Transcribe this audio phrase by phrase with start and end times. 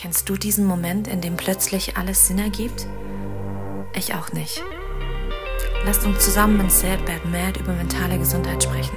[0.00, 2.86] Kennst du diesen Moment, in dem plötzlich alles Sinn ergibt?
[3.96, 4.62] Ich auch nicht.
[5.84, 8.96] Lasst uns zusammen in Sad Bad Mad über mentale Gesundheit sprechen.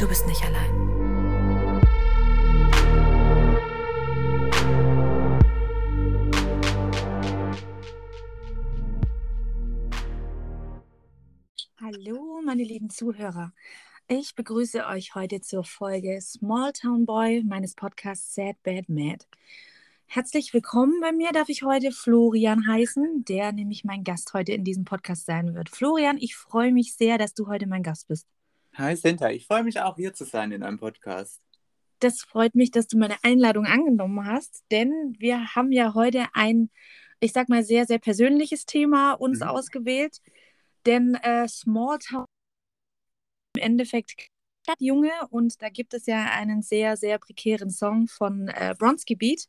[0.00, 0.90] Du bist nicht allein.
[11.80, 13.52] Hallo, meine lieben Zuhörer.
[14.12, 19.24] Ich begrüße euch heute zur Folge Small Town Boy meines Podcasts Sad Bad Mad.
[20.06, 24.64] Herzlich willkommen bei mir, darf ich heute Florian heißen, der nämlich mein Gast heute in
[24.64, 25.68] diesem Podcast sein wird.
[25.68, 28.26] Florian, ich freue mich sehr, dass du heute mein Gast bist.
[28.74, 31.40] Hi Senta, ich freue mich auch hier zu sein in einem Podcast.
[32.00, 36.70] Das freut mich, dass du meine Einladung angenommen hast, denn wir haben ja heute ein,
[37.20, 39.46] ich sag mal, sehr, sehr persönliches Thema uns mhm.
[39.46, 40.20] ausgewählt.
[40.84, 42.24] Denn äh, Small Town
[43.60, 44.28] Endeffekt
[44.62, 49.46] Stadtjunge und da gibt es ja einen sehr, sehr prekären Song von äh, Bronski Beat,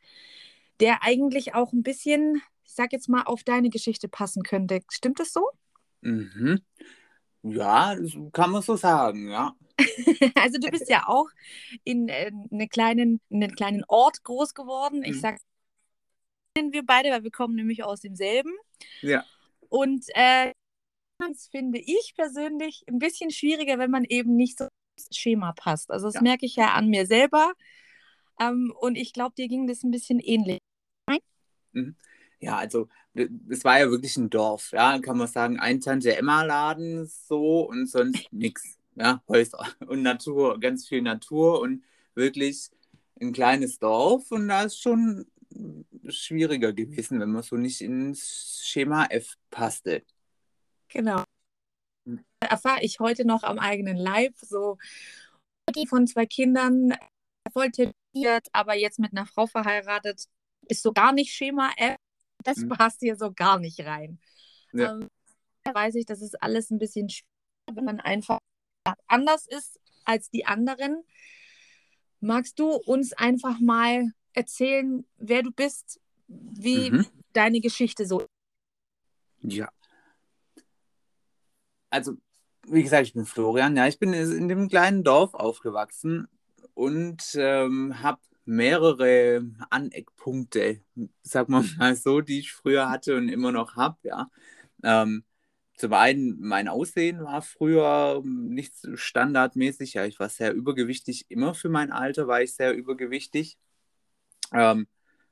[0.79, 4.81] der eigentlich auch ein bisschen, ich sag jetzt mal, auf deine Geschichte passen könnte.
[4.89, 5.47] Stimmt das so?
[6.01, 6.61] Mhm.
[7.43, 7.95] Ja,
[8.31, 9.55] kann man so sagen, ja.
[10.35, 11.27] also du bist ja auch
[11.83, 15.03] in, äh, eine kleinen, in einem kleinen Ort groß geworden.
[15.03, 15.19] Ich mhm.
[15.19, 15.37] sag
[16.55, 18.51] wir beide, weil wir kommen nämlich aus demselben.
[19.01, 19.23] Ja.
[19.69, 20.51] Und äh,
[21.29, 25.91] das finde ich persönlich ein bisschen schwieriger, wenn man eben nicht so ins Schema passt.
[25.91, 26.21] Also das ja.
[26.21, 27.53] merke ich ja an mir selber.
[28.39, 30.59] Ähm, und ich glaube, dir ging das ein bisschen ähnlich.
[31.73, 31.95] Mhm.
[32.39, 32.87] Ja, also
[33.49, 37.69] es war ja wirklich ein Dorf, ja, kann man sagen, ein Tante Emma Laden so
[37.69, 41.83] und sonst nichts, ja, Häuser und Natur, ganz viel Natur und
[42.15, 42.71] wirklich
[43.19, 45.27] ein kleines Dorf und da ist schon
[46.07, 50.03] schwieriger gewesen, wenn man so nicht ins Schema F passte.
[50.91, 51.23] Genau.
[52.05, 52.23] Hm.
[52.39, 54.77] Erfahre ich heute noch am eigenen Leib, so
[55.75, 56.93] die von zwei Kindern
[57.51, 60.25] voll tätowiert, aber jetzt mit einer Frau verheiratet,
[60.67, 61.95] ist so gar nicht Schema F.
[62.43, 62.69] Das mhm.
[62.69, 64.19] passt hier so gar nicht rein.
[64.73, 64.93] Ja.
[64.93, 65.09] Ähm,
[65.71, 67.27] weiß ich, das ist alles ein bisschen schwierig,
[67.73, 68.39] wenn man einfach
[69.07, 71.03] anders ist als die anderen.
[72.19, 77.07] Magst du uns einfach mal erzählen, wer du bist, wie mhm.
[77.33, 78.27] deine Geschichte so ist?
[79.41, 79.69] Ja,
[81.91, 82.13] also,
[82.67, 83.75] wie gesagt, ich bin Florian.
[83.77, 86.27] Ja, ich bin in dem kleinen Dorf aufgewachsen
[86.73, 90.81] und ähm, habe mehrere Aneckpunkte,
[91.23, 93.97] sag mal mal so, die ich früher hatte und immer noch habe.
[94.03, 94.31] Ja.
[94.83, 95.23] Ähm,
[95.77, 99.93] zum einen, mein Aussehen war früher nicht standardmäßig.
[99.95, 101.25] Ja, ich war sehr übergewichtig.
[101.29, 103.57] Immer für mein Alter war ich sehr übergewichtig.
[104.53, 104.87] Ähm,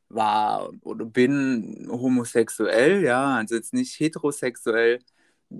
[0.10, 5.00] war oder bin homosexuell, ja, also jetzt nicht heterosexuell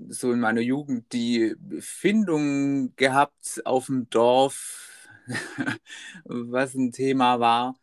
[0.08, 5.08] so in meiner Jugend die Findung gehabt auf dem Dorf,
[6.24, 7.76] was ein Thema war.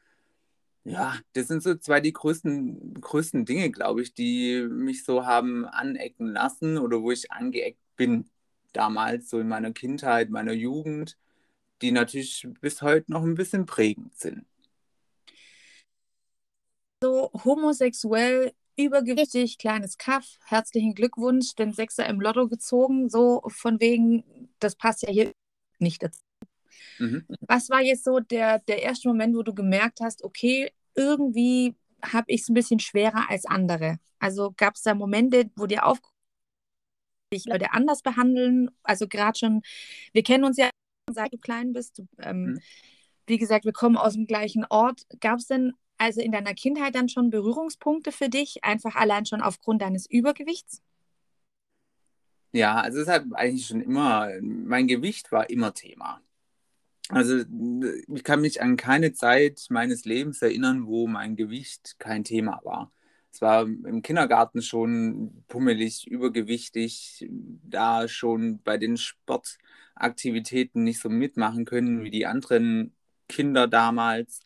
[0.83, 5.65] Ja, das sind so zwei die größten, größten Dinge, glaube ich, die mich so haben
[5.65, 8.29] anecken lassen oder wo ich angeeckt bin
[8.71, 11.17] damals, so in meiner Kindheit, meiner Jugend,
[11.81, 14.45] die natürlich bis heute noch ein bisschen prägend sind.
[17.01, 24.23] So homosexuell übergewichtig, kleines Kaff, herzlichen Glückwunsch, den Sechser im Lotto gezogen, so von wegen,
[24.59, 25.31] das passt ja hier
[25.79, 26.21] nicht dazu.
[26.99, 27.25] Mhm.
[27.41, 32.25] Was war jetzt so der, der erste Moment, wo du gemerkt hast, okay, irgendwie habe
[32.27, 33.99] ich es ein bisschen schwerer als andere?
[34.19, 36.17] Also gab es da Momente, wo dir aufgefallen
[37.33, 38.69] dich Leute anders behandeln?
[38.83, 39.61] Also gerade schon,
[40.13, 40.69] wir kennen uns ja,
[41.11, 41.99] seit du klein bist.
[41.99, 42.59] Du, ähm, mhm.
[43.25, 45.01] Wie gesagt, wir kommen aus dem gleichen Ort.
[45.19, 49.41] Gab es denn also in deiner Kindheit dann schon Berührungspunkte für dich, einfach allein schon
[49.41, 50.81] aufgrund deines Übergewichts?
[52.51, 56.21] Ja, also es hat eigentlich schon immer, mein Gewicht war immer Thema.
[57.09, 57.43] Also
[58.07, 62.91] ich kann mich an keine Zeit meines Lebens erinnern, wo mein Gewicht kein Thema war.
[63.31, 71.65] Es war im Kindergarten schon pummelig, übergewichtig, da schon bei den Sportaktivitäten nicht so mitmachen
[71.65, 72.95] können wie die anderen
[73.29, 74.41] Kinder damals.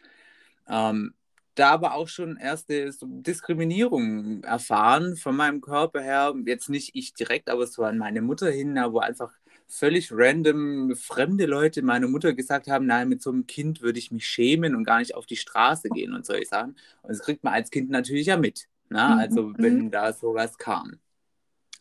[0.67, 1.13] Ähm,
[1.55, 6.33] da aber auch schon erste Diskriminierung erfahren von meinem Körper her.
[6.45, 9.33] Jetzt nicht ich direkt, aber so an meine Mutter hin, wo einfach
[9.67, 14.11] völlig random fremde Leute meiner Mutter gesagt haben, nein, mit so einem Kind würde ich
[14.11, 16.75] mich schämen und gar nicht auf die Straße gehen und solche Sachen.
[17.01, 18.67] Und das kriegt man als Kind natürlich ja mit.
[18.89, 18.99] Ne?
[18.99, 19.19] Mhm.
[19.19, 19.91] Also wenn mhm.
[19.91, 20.99] da sowas kam.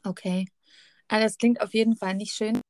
[0.05, 0.47] Okay.
[1.09, 2.61] Also das klingt auf jeden Fall nicht schön.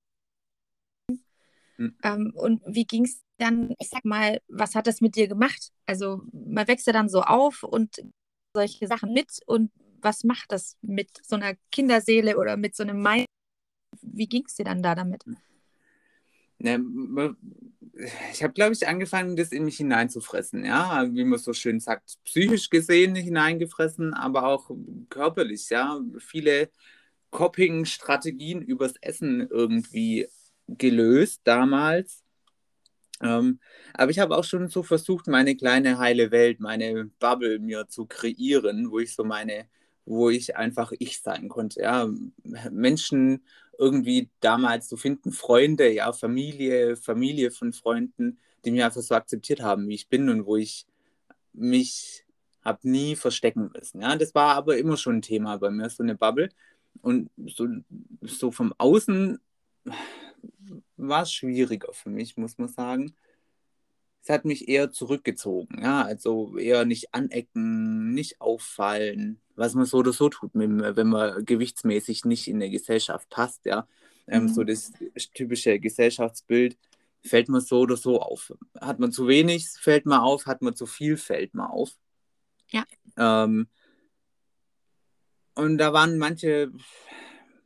[1.77, 1.97] Mhm.
[2.03, 5.71] Ähm, und wie ging es dann, ich sag mal, was hat das mit dir gemacht?
[5.87, 8.03] Also man wächst ja dann so auf und
[8.55, 9.71] solche Sachen mit und
[10.03, 13.27] was macht das mit so einer Kinderseele oder mit so einem Mind?
[14.03, 15.25] Wie ging es dir dann da damit?
[18.33, 22.19] Ich habe, glaube ich, angefangen, das in mich hineinzufressen, ja, wie man so schön sagt,
[22.25, 24.71] psychisch gesehen hineingefressen, aber auch
[25.09, 26.71] körperlich, ja, viele
[27.31, 30.29] Coping-Strategien übers Essen irgendwie
[30.69, 32.23] gelöst damals.
[33.23, 33.61] Ähm,
[33.95, 38.07] aber ich habe auch schon so versucht, meine kleine heile Welt, meine Bubble mir zu
[38.07, 39.67] kreieren, wo ich so meine,
[40.07, 41.83] wo ich einfach ich sein konnte.
[41.83, 42.09] Ja,
[42.71, 43.45] Menschen
[43.79, 49.63] irgendwie damals zu finden, Freunde, ja, Familie, Familie von Freunden, die mich einfach so akzeptiert
[49.63, 50.87] haben, wie ich bin und wo ich
[51.53, 52.25] mich
[52.63, 54.03] habe nie verstecken müssen.
[54.03, 56.51] Ja, das war aber immer schon ein Thema bei mir, so eine Bubble.
[57.03, 57.67] Und so,
[58.23, 59.41] so vom Außen
[61.09, 63.15] war es schwieriger für mich, muss man sagen.
[64.23, 69.99] Es hat mich eher zurückgezogen, ja, also eher nicht anecken, nicht auffallen, was man so
[69.99, 73.87] oder so tut, wenn man gewichtsmäßig nicht in der Gesellschaft passt, ja.
[74.27, 74.49] Ähm, mhm.
[74.49, 74.93] So das
[75.35, 76.77] typische Gesellschaftsbild
[77.23, 78.53] fällt man so oder so auf.
[78.81, 81.97] Hat man zu wenig, fällt man auf, hat man zu viel, fällt man auf.
[82.69, 82.85] Ja.
[83.17, 83.69] Ähm,
[85.55, 86.71] und da waren manche,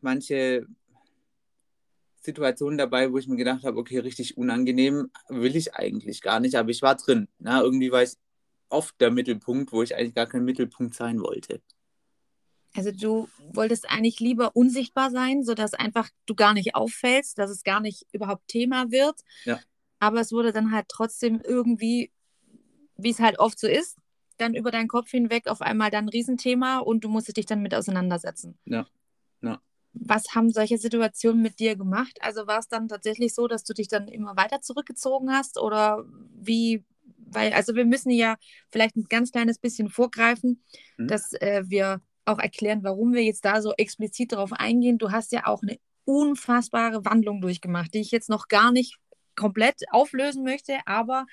[0.00, 0.66] manche
[2.25, 6.55] Situationen dabei, wo ich mir gedacht habe, okay, richtig unangenehm will ich eigentlich gar nicht,
[6.56, 7.29] aber ich war drin.
[7.38, 8.15] Na, irgendwie war ich
[8.69, 11.61] oft der Mittelpunkt, wo ich eigentlich gar kein Mittelpunkt sein wollte.
[12.76, 17.62] Also du wolltest eigentlich lieber unsichtbar sein, sodass einfach du gar nicht auffällst, dass es
[17.62, 19.20] gar nicht überhaupt Thema wird.
[19.44, 19.61] Ja.
[20.00, 22.11] Aber es wurde dann halt trotzdem irgendwie,
[22.97, 23.99] wie es halt oft so ist,
[24.38, 27.62] dann über deinen Kopf hinweg auf einmal dann ein Riesenthema und du musstest dich dann
[27.62, 28.59] mit auseinandersetzen.
[28.65, 28.87] Ja.
[29.94, 32.19] Was haben solche Situationen mit dir gemacht?
[32.20, 36.05] Also war es dann tatsächlich so, dass du dich dann immer weiter zurückgezogen hast oder
[36.35, 36.85] wie?
[37.26, 38.37] Weil, also wir müssen ja
[38.70, 40.62] vielleicht ein ganz kleines bisschen vorgreifen,
[40.99, 41.08] mhm.
[41.08, 44.99] dass äh, wir auch erklären, warum wir jetzt da so explizit darauf eingehen.
[44.99, 48.99] Du hast ja auch eine unfassbare Wandlung durchgemacht, die ich jetzt noch gar nicht
[49.37, 51.26] komplett auflösen möchte, aber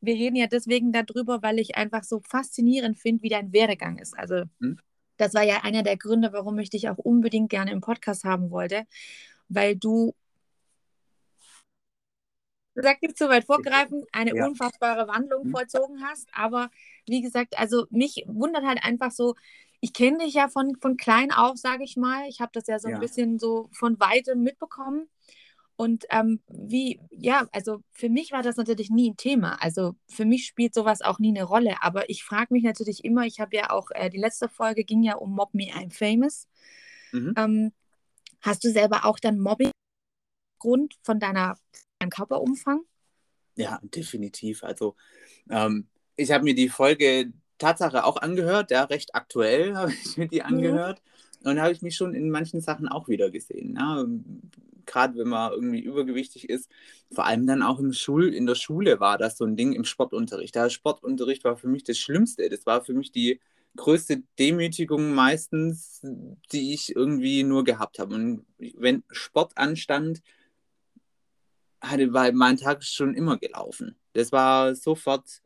[0.00, 4.16] wir reden ja deswegen darüber, weil ich einfach so faszinierend finde, wie dein Werdegang ist.
[4.16, 4.78] Also mhm.
[5.16, 8.50] Das war ja einer der Gründe, warum ich dich auch unbedingt gerne im Podcast haben
[8.50, 8.86] wollte,
[9.48, 10.14] weil du,
[12.74, 14.46] sag nicht zu weit vorgreifen, eine ja.
[14.46, 15.50] unfassbare Wandlung mhm.
[15.52, 16.28] vollzogen hast.
[16.32, 16.70] Aber
[17.06, 19.34] wie gesagt, also mich wundert halt einfach so,
[19.80, 22.28] ich kenne dich ja von, von klein auf, sage ich mal.
[22.28, 22.96] Ich habe das ja so ja.
[22.96, 25.08] ein bisschen so von weitem mitbekommen.
[25.76, 29.62] Und ähm, wie, ja, also für mich war das natürlich nie ein Thema.
[29.62, 31.76] Also für mich spielt sowas auch nie eine Rolle.
[31.82, 35.02] Aber ich frage mich natürlich immer, ich habe ja auch, äh, die letzte Folge ging
[35.02, 36.48] ja um Mob Me I'm Famous.
[37.12, 37.34] Mhm.
[37.36, 37.72] Ähm,
[38.40, 39.70] hast du selber auch dann Mobbing
[40.58, 41.58] Grund von deiner,
[41.98, 42.80] deinem Körperumfang?
[43.56, 44.64] Ja, definitiv.
[44.64, 44.96] Also
[45.50, 50.28] ähm, ich habe mir die Folge Tatsache auch angehört, ja, recht aktuell habe ich mir
[50.28, 50.46] die mhm.
[50.46, 51.02] angehört.
[51.02, 51.50] Mhm.
[51.50, 53.76] Und habe ich mich schon in manchen Sachen auch wieder gesehen.
[53.78, 54.06] Ja
[54.86, 56.70] gerade wenn man irgendwie übergewichtig ist,
[57.12, 59.84] vor allem dann auch im Schul in der Schule war das so ein Ding im
[59.84, 60.54] Sportunterricht.
[60.54, 62.48] Der Sportunterricht war für mich das Schlimmste.
[62.48, 63.40] Das war für mich die
[63.76, 66.00] größte Demütigung meistens,
[66.52, 68.14] die ich irgendwie nur gehabt habe.
[68.14, 70.22] Und wenn Sport anstand,
[71.80, 73.96] hatte, war mein Tag schon immer gelaufen.
[74.14, 75.42] Das war sofort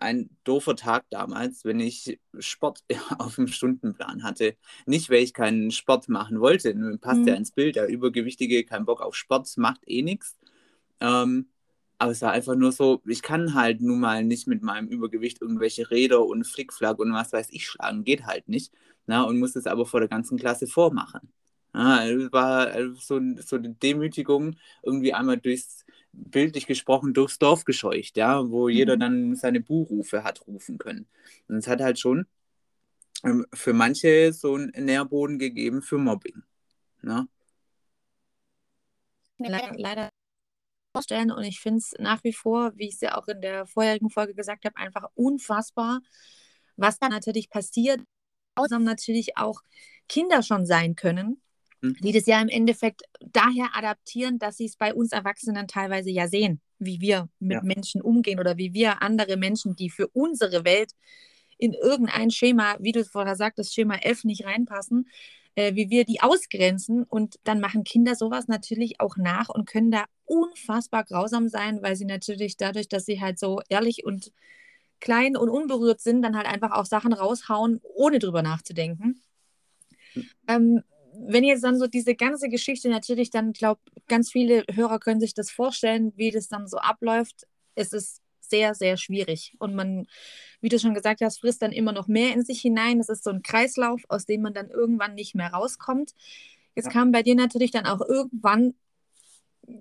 [0.00, 2.84] ein doofer Tag damals, wenn ich Sport
[3.18, 4.56] auf dem Stundenplan hatte.
[4.86, 7.28] Nicht, weil ich keinen Sport machen wollte, passt mhm.
[7.28, 10.36] ja ins Bild, der Übergewichtige, kein Bock auf Sport, macht eh nichts.
[11.00, 11.48] Ähm,
[11.98, 15.42] aber es war einfach nur so, ich kann halt nun mal nicht mit meinem Übergewicht
[15.42, 18.72] irgendwelche Räder und Flickflack und was weiß ich schlagen, geht halt nicht.
[19.06, 21.32] Na, und muss es aber vor der ganzen Klasse vormachen.
[21.74, 25.84] Ja, es war so, so eine Demütigung, irgendwie einmal durchs
[26.24, 28.74] bildlich gesprochen durchs Dorf gescheucht, ja, wo mhm.
[28.74, 31.06] jeder dann seine Buhrufe hat rufen können.
[31.48, 32.26] Und es hat halt schon
[33.24, 36.42] ähm, für manche so einen Nährboden gegeben für Mobbing.
[37.02, 37.28] Ne?
[39.38, 40.10] Leider, leider
[40.92, 43.66] vorstellen und ich finde es nach wie vor, wie ich es ja auch in der
[43.66, 46.00] vorherigen Folge gesagt habe, einfach unfassbar,
[46.76, 48.00] was da natürlich passiert.
[48.56, 49.62] Außerdem natürlich auch
[50.08, 51.40] Kinder schon sein können.
[51.82, 56.28] Die das ja im Endeffekt daher adaptieren, dass sie es bei uns Erwachsenen teilweise ja
[56.28, 57.62] sehen, wie wir mit ja.
[57.62, 60.92] Menschen umgehen oder wie wir andere Menschen, die für unsere Welt
[61.56, 65.08] in irgendein Schema, wie du vorher sagtest, Schema F nicht reinpassen,
[65.54, 67.04] äh, wie wir die ausgrenzen.
[67.04, 71.96] Und dann machen Kinder sowas natürlich auch nach und können da unfassbar grausam sein, weil
[71.96, 74.32] sie natürlich dadurch, dass sie halt so ehrlich und
[75.00, 79.20] klein und unberührt sind, dann halt einfach auch Sachen raushauen, ohne drüber nachzudenken.
[80.14, 80.30] Mhm.
[80.48, 80.82] Ähm,
[81.20, 85.34] wenn jetzt dann so diese ganze Geschichte natürlich dann, glaube ganz viele Hörer können sich
[85.34, 87.46] das vorstellen, wie das dann so abläuft.
[87.74, 89.54] Es ist sehr, sehr schwierig.
[89.58, 90.06] Und man,
[90.60, 93.00] wie du schon gesagt hast, frisst dann immer noch mehr in sich hinein.
[93.00, 96.12] Es ist so ein Kreislauf, aus dem man dann irgendwann nicht mehr rauskommt.
[96.74, 96.92] Jetzt ja.
[96.92, 98.74] kam bei dir natürlich dann auch irgendwann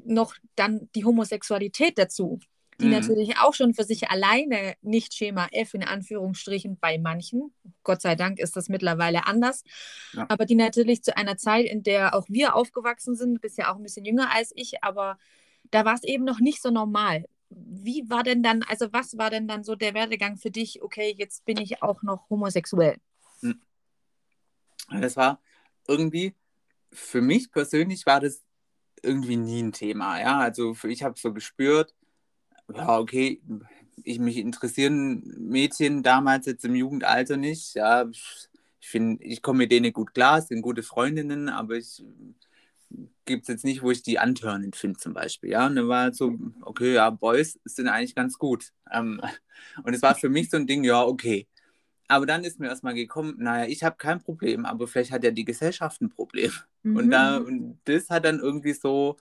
[0.05, 2.39] noch dann die Homosexualität dazu,
[2.79, 2.91] die mhm.
[2.91, 7.53] natürlich auch schon für sich alleine nicht Schema F in Anführungsstrichen bei manchen,
[7.83, 9.63] Gott sei Dank ist das mittlerweile anders,
[10.13, 10.25] ja.
[10.29, 13.71] aber die natürlich zu einer Zeit, in der auch wir aufgewachsen sind, du bist ja
[13.71, 15.17] auch ein bisschen jünger als ich, aber
[15.71, 17.25] da war es eben noch nicht so normal.
[17.49, 21.13] Wie war denn dann, also was war denn dann so der Werdegang für dich, okay,
[21.17, 22.97] jetzt bin ich auch noch homosexuell?
[23.41, 23.61] Hm.
[25.01, 25.41] Das war
[25.87, 26.35] irgendwie,
[26.91, 28.43] für mich persönlich war das
[29.01, 30.19] irgendwie nie ein Thema.
[30.19, 31.93] Ja, also ich habe so gespürt,
[32.73, 33.41] ja, okay,
[34.03, 37.75] ich mich interessieren Mädchen damals jetzt im Jugendalter nicht.
[37.75, 38.49] Ja, ich
[38.89, 42.03] finde, ich komme mit denen gut klar, sind gute Freundinnen, aber ich
[43.25, 45.51] gibt es jetzt nicht, wo ich die antörnend finde zum Beispiel.
[45.51, 48.71] Ja, und dann war halt so, okay, ja, Boys sind eigentlich ganz gut.
[48.91, 49.21] Ähm,
[49.83, 51.47] und es war für mich so ein Ding, ja, okay.
[52.07, 55.31] Aber dann ist mir erstmal gekommen, naja, ich habe kein Problem, aber vielleicht hat ja
[55.31, 56.51] die Gesellschaft ein Problem.
[56.83, 56.95] Mhm.
[56.95, 59.17] Und, da, und das hat dann irgendwie so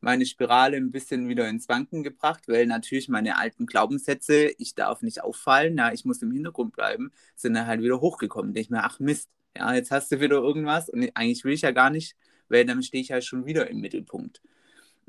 [0.00, 5.02] meine Spirale ein bisschen wieder ins Wanken gebracht, weil natürlich meine alten Glaubenssätze, ich darf
[5.02, 8.54] nicht auffallen, na, ich muss im Hintergrund bleiben, sind dann halt wieder hochgekommen.
[8.56, 11.72] Ich mir, ach Mist, ja, jetzt hast du wieder irgendwas und eigentlich will ich ja
[11.72, 12.16] gar nicht,
[12.48, 14.40] weil dann stehe ich halt schon wieder im Mittelpunkt.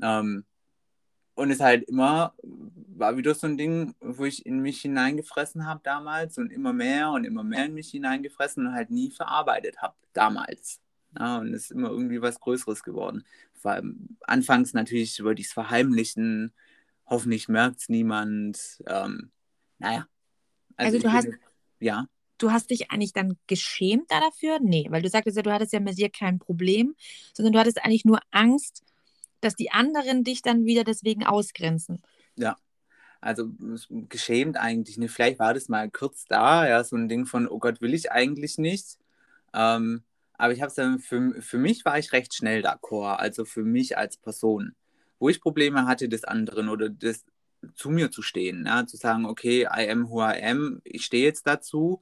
[0.02, 0.44] Ähm,
[1.34, 5.80] und es halt immer, war wieder so ein Ding, wo ich in mich hineingefressen habe
[5.82, 9.94] damals und immer mehr und immer mehr in mich hineingefressen und halt nie verarbeitet habe
[10.12, 10.80] damals.
[11.18, 13.24] Ja, und es ist immer irgendwie was Größeres geworden.
[13.62, 16.52] Vor allem, anfangs natürlich wollte ich es verheimlichen,
[17.06, 18.82] hoffentlich merkt es niemand.
[18.86, 19.30] Ähm,
[19.78, 20.06] naja.
[20.76, 21.28] Also, also du hast.
[21.80, 22.06] Ja
[22.42, 24.58] du hast dich eigentlich dann geschämt da dafür?
[24.60, 26.94] Nee, weil du sagtest ja, du hattest ja mit dir kein Problem,
[27.32, 28.82] sondern du hattest eigentlich nur Angst,
[29.40, 32.02] dass die anderen dich dann wieder deswegen ausgrenzen.
[32.36, 32.56] Ja,
[33.20, 33.50] also
[33.88, 35.12] geschämt eigentlich nicht.
[35.12, 38.10] Vielleicht war das mal kurz da, ja, so ein Ding von, oh Gott, will ich
[38.10, 38.98] eigentlich nicht.
[39.54, 40.02] Ähm,
[40.34, 43.64] aber ich habe es dann, für, für mich war ich recht schnell d'accord, also für
[43.64, 44.74] mich als Person.
[45.18, 47.24] Wo ich Probleme hatte des anderen oder das
[47.74, 51.24] zu mir zu stehen, ja, zu sagen, okay, I am who I am, ich stehe
[51.24, 52.00] jetzt dazu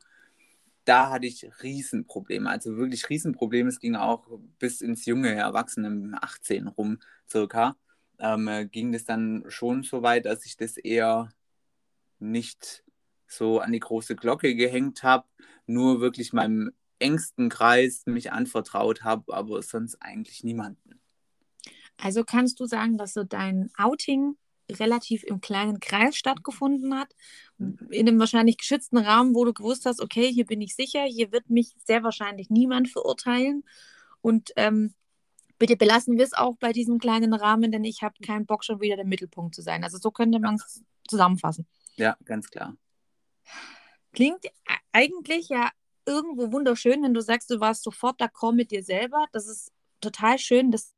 [0.85, 3.69] da hatte ich Riesenprobleme, also wirklich Riesenprobleme.
[3.69, 4.27] Es ging auch
[4.59, 7.77] bis ins junge Erwachsene, 18 rum circa,
[8.19, 11.33] ähm, ging das dann schon so weit, dass ich das eher
[12.19, 12.85] nicht
[13.27, 15.27] so an die große Glocke gehängt habe,
[15.67, 21.01] nur wirklich meinem engsten Kreis mich anvertraut habe, aber sonst eigentlich niemanden.
[21.97, 24.37] Also kannst du sagen, dass so dein Outing
[24.71, 27.15] relativ im kleinen Kreis stattgefunden hat,
[27.59, 27.79] mhm.
[27.91, 31.33] in einem wahrscheinlich geschützten Rahmen, wo du gewusst hast, okay, hier bin ich sicher, hier
[31.33, 33.65] wird mich sehr wahrscheinlich niemand verurteilen.
[34.21, 34.95] Und ähm,
[35.59, 38.81] bitte belassen wir es auch bei diesem kleinen Rahmen, denn ich habe keinen Bock, schon
[38.81, 39.83] wieder der Mittelpunkt zu sein.
[39.85, 41.67] Also so könnte man es zusammenfassen.
[41.97, 42.77] Ja, ganz klar.
[44.13, 44.45] Klingt
[44.93, 45.71] eigentlich ja
[46.07, 49.27] irgendwo wunderschön, wenn du sagst, du warst sofort d'accord mit dir selber.
[49.33, 50.95] Das ist total schön, dass,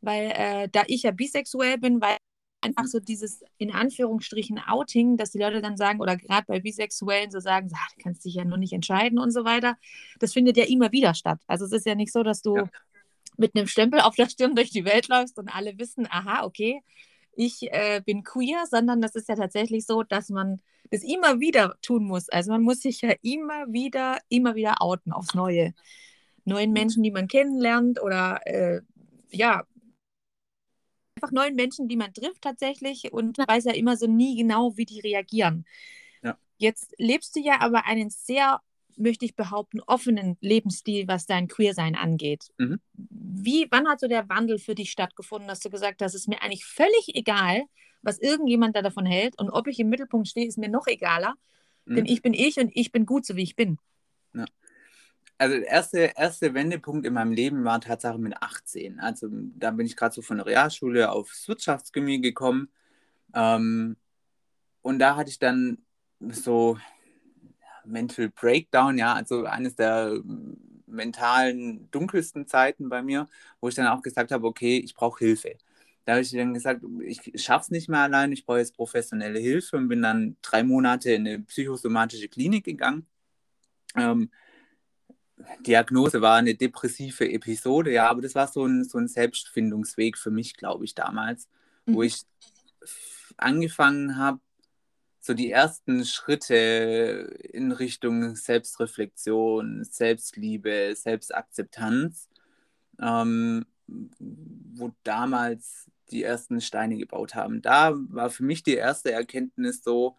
[0.00, 2.16] weil äh, da ich ja bisexuell bin, weil
[2.64, 7.30] einfach so dieses in Anführungsstrichen Outing, dass die Leute dann sagen, oder gerade bei Bisexuellen
[7.30, 9.76] so sagen, ah, du kannst dich ja nur nicht entscheiden und so weiter.
[10.18, 11.40] Das findet ja immer wieder statt.
[11.46, 12.70] Also es ist ja nicht so, dass du ja.
[13.36, 16.80] mit einem Stempel auf der Stirn durch die Welt läufst und alle wissen, aha, okay,
[17.36, 20.60] ich äh, bin queer, sondern das ist ja tatsächlich so, dass man
[20.90, 22.28] das immer wieder tun muss.
[22.28, 25.74] Also man muss sich ja immer wieder, immer wieder outen aufs Neue.
[26.44, 28.80] Neuen Menschen, die man kennenlernt oder äh,
[29.30, 29.64] ja,
[31.16, 34.76] einfach neuen Menschen, die man trifft tatsächlich und man weiß ja immer so nie genau,
[34.76, 35.64] wie die reagieren.
[36.22, 36.36] Ja.
[36.58, 38.60] Jetzt lebst du ja aber einen sehr,
[38.96, 42.48] möchte ich behaupten, offenen Lebensstil, was dein Queersein angeht.
[42.58, 42.80] Mhm.
[42.94, 46.28] Wie, wann hat so der Wandel für dich stattgefunden, dass du gesagt hast, es ist
[46.28, 47.62] mir eigentlich völlig egal,
[48.02, 51.34] was irgendjemand da davon hält und ob ich im Mittelpunkt stehe, ist mir noch egaler,
[51.86, 51.96] mhm.
[51.96, 53.78] denn ich bin ich und ich bin gut, so wie ich bin.
[54.34, 54.44] Ja
[55.38, 59.00] also der erste, erste Wendepunkt in meinem Leben war tatsächlich mit 18.
[59.00, 62.68] Also da bin ich gerade so von der Realschule aufs Wirtschaftsgymnasium gekommen.
[63.34, 63.96] Ähm,
[64.82, 65.78] und da hatte ich dann
[66.20, 66.78] so
[67.84, 70.20] Mental Breakdown, ja, also eines der
[70.86, 73.26] mentalen dunkelsten Zeiten bei mir,
[73.60, 75.56] wo ich dann auch gesagt habe, okay, ich brauche Hilfe.
[76.04, 79.38] Da habe ich dann gesagt, ich schaffe es nicht mehr allein, ich brauche jetzt professionelle
[79.38, 83.06] Hilfe und bin dann drei Monate in eine psychosomatische Klinik gegangen.
[83.96, 84.30] Ähm,
[85.66, 90.30] Diagnose war eine depressive Episode, ja, aber das war so ein, so ein Selbstfindungsweg für
[90.30, 91.48] mich, glaube ich, damals,
[91.86, 91.94] mhm.
[91.94, 92.22] wo ich
[93.36, 94.40] angefangen habe,
[95.24, 102.28] so die ersten Schritte in Richtung Selbstreflexion, Selbstliebe, Selbstakzeptanz,
[103.00, 107.62] ähm, wo damals die ersten Steine gebaut haben.
[107.62, 110.14] Da war für mich die erste Erkenntnis so,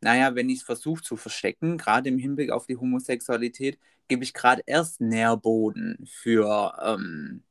[0.00, 3.78] naja, wenn ich es versuche zu verstecken, gerade im Hinblick auf die Homosexualität,
[4.08, 7.42] gebe ich gerade erst Nährboden für ähm,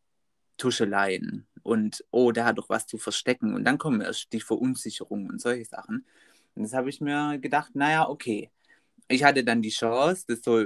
[0.58, 3.54] Tuscheleien und oh, der hat doch was zu verstecken.
[3.54, 6.08] Und dann kommen erst die Verunsicherungen und solche Sachen.
[6.58, 8.50] Und das habe ich mir gedacht, naja, okay.
[9.08, 10.66] Ich hatte dann die Chance, das so,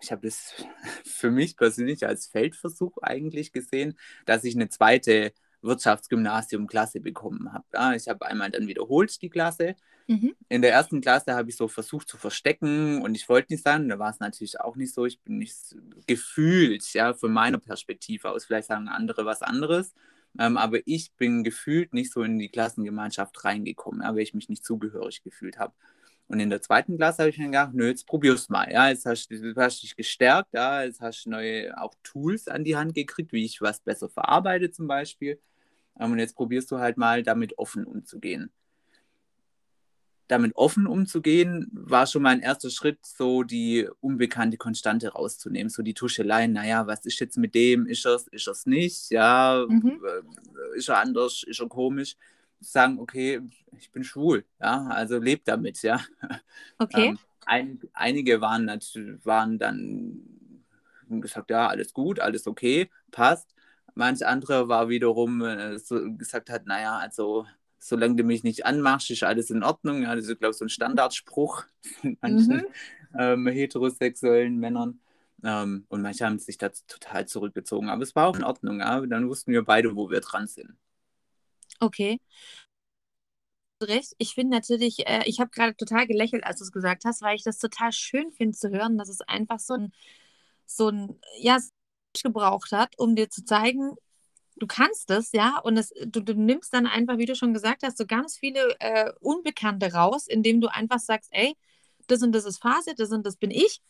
[0.00, 0.54] ich habe das
[1.04, 5.32] für mich persönlich als Feldversuch eigentlich gesehen, dass ich eine zweite
[5.62, 7.64] Wirtschaftsgymnasium-Klasse bekommen habe.
[7.72, 9.76] Ja, ich habe einmal dann wiederholt die Klasse.
[10.06, 10.34] Mhm.
[10.48, 13.88] In der ersten Klasse habe ich so versucht zu verstecken und ich wollte nicht sein.
[13.88, 15.06] Da war es natürlich auch nicht so.
[15.06, 18.44] Ich bin nicht gefühlt, ja, von meiner Perspektive aus.
[18.44, 19.94] Vielleicht sagen andere was anderes.
[20.38, 24.48] Ähm, aber ich bin gefühlt nicht so in die Klassengemeinschaft reingekommen, ja, weil ich mich
[24.48, 25.74] nicht zugehörig gefühlt habe.
[26.28, 28.70] Und in der zweiten Klasse habe ich mir gedacht, nö, jetzt probier's mal.
[28.72, 32.64] Ja, jetzt hast du hast dich gestärkt, ja, jetzt hast du neue auch Tools an
[32.64, 35.40] die Hand gekriegt, wie ich was besser verarbeite zum Beispiel.
[36.00, 38.50] Ähm, und jetzt probierst du halt mal damit offen umzugehen.
[40.32, 45.68] Damit offen umzugehen, war schon mein erster Schritt, so die unbekannte Konstante rauszunehmen.
[45.68, 47.86] So die Tuscheleien, naja, was ist jetzt mit dem?
[47.86, 49.10] Ist er es, ist es nicht?
[49.10, 50.00] Ja, mhm.
[50.02, 51.42] Äh, ist er anders?
[51.46, 52.16] Ist er komisch?
[52.60, 53.42] Sagen, okay,
[53.76, 56.00] ich bin schwul, ja, also lebt damit, ja.
[56.78, 57.08] Okay.
[57.08, 58.68] Ähm, ein, einige waren,
[59.24, 60.22] waren dann
[61.20, 63.54] gesagt, ja, alles gut, alles okay, passt.
[63.94, 67.44] Manch andere war wiederum äh, so gesagt hat, naja, also
[67.82, 70.02] solange du mich nicht anmachst, ist alles in Ordnung.
[70.02, 71.64] Ja, das ist, glaube ich, so ein Standardspruch
[72.00, 73.18] von manchen mhm.
[73.18, 75.00] ähm, heterosexuellen Männern.
[75.42, 77.90] Ähm, und manche haben sich da total zurückgezogen.
[77.90, 78.78] Aber es war auch in Ordnung.
[78.78, 79.00] Ja?
[79.00, 80.76] Dann wussten wir beide, wo wir dran sind.
[81.80, 82.20] Okay.
[83.82, 84.14] Recht.
[84.18, 87.34] Ich finde natürlich, äh, ich habe gerade total gelächelt, als du es gesagt hast, weil
[87.34, 89.92] ich das total schön finde zu hören, dass es einfach so ein,
[90.66, 91.58] so ein, ja,
[92.22, 93.96] gebraucht hat, um dir zu zeigen,
[94.62, 97.82] du kannst es, ja, und es, du, du, nimmst dann einfach, wie du schon gesagt
[97.82, 101.56] hast, so ganz viele äh, Unbekannte raus, indem du einfach sagst, ey,
[102.06, 103.82] das und das ist Phase, das und das bin ich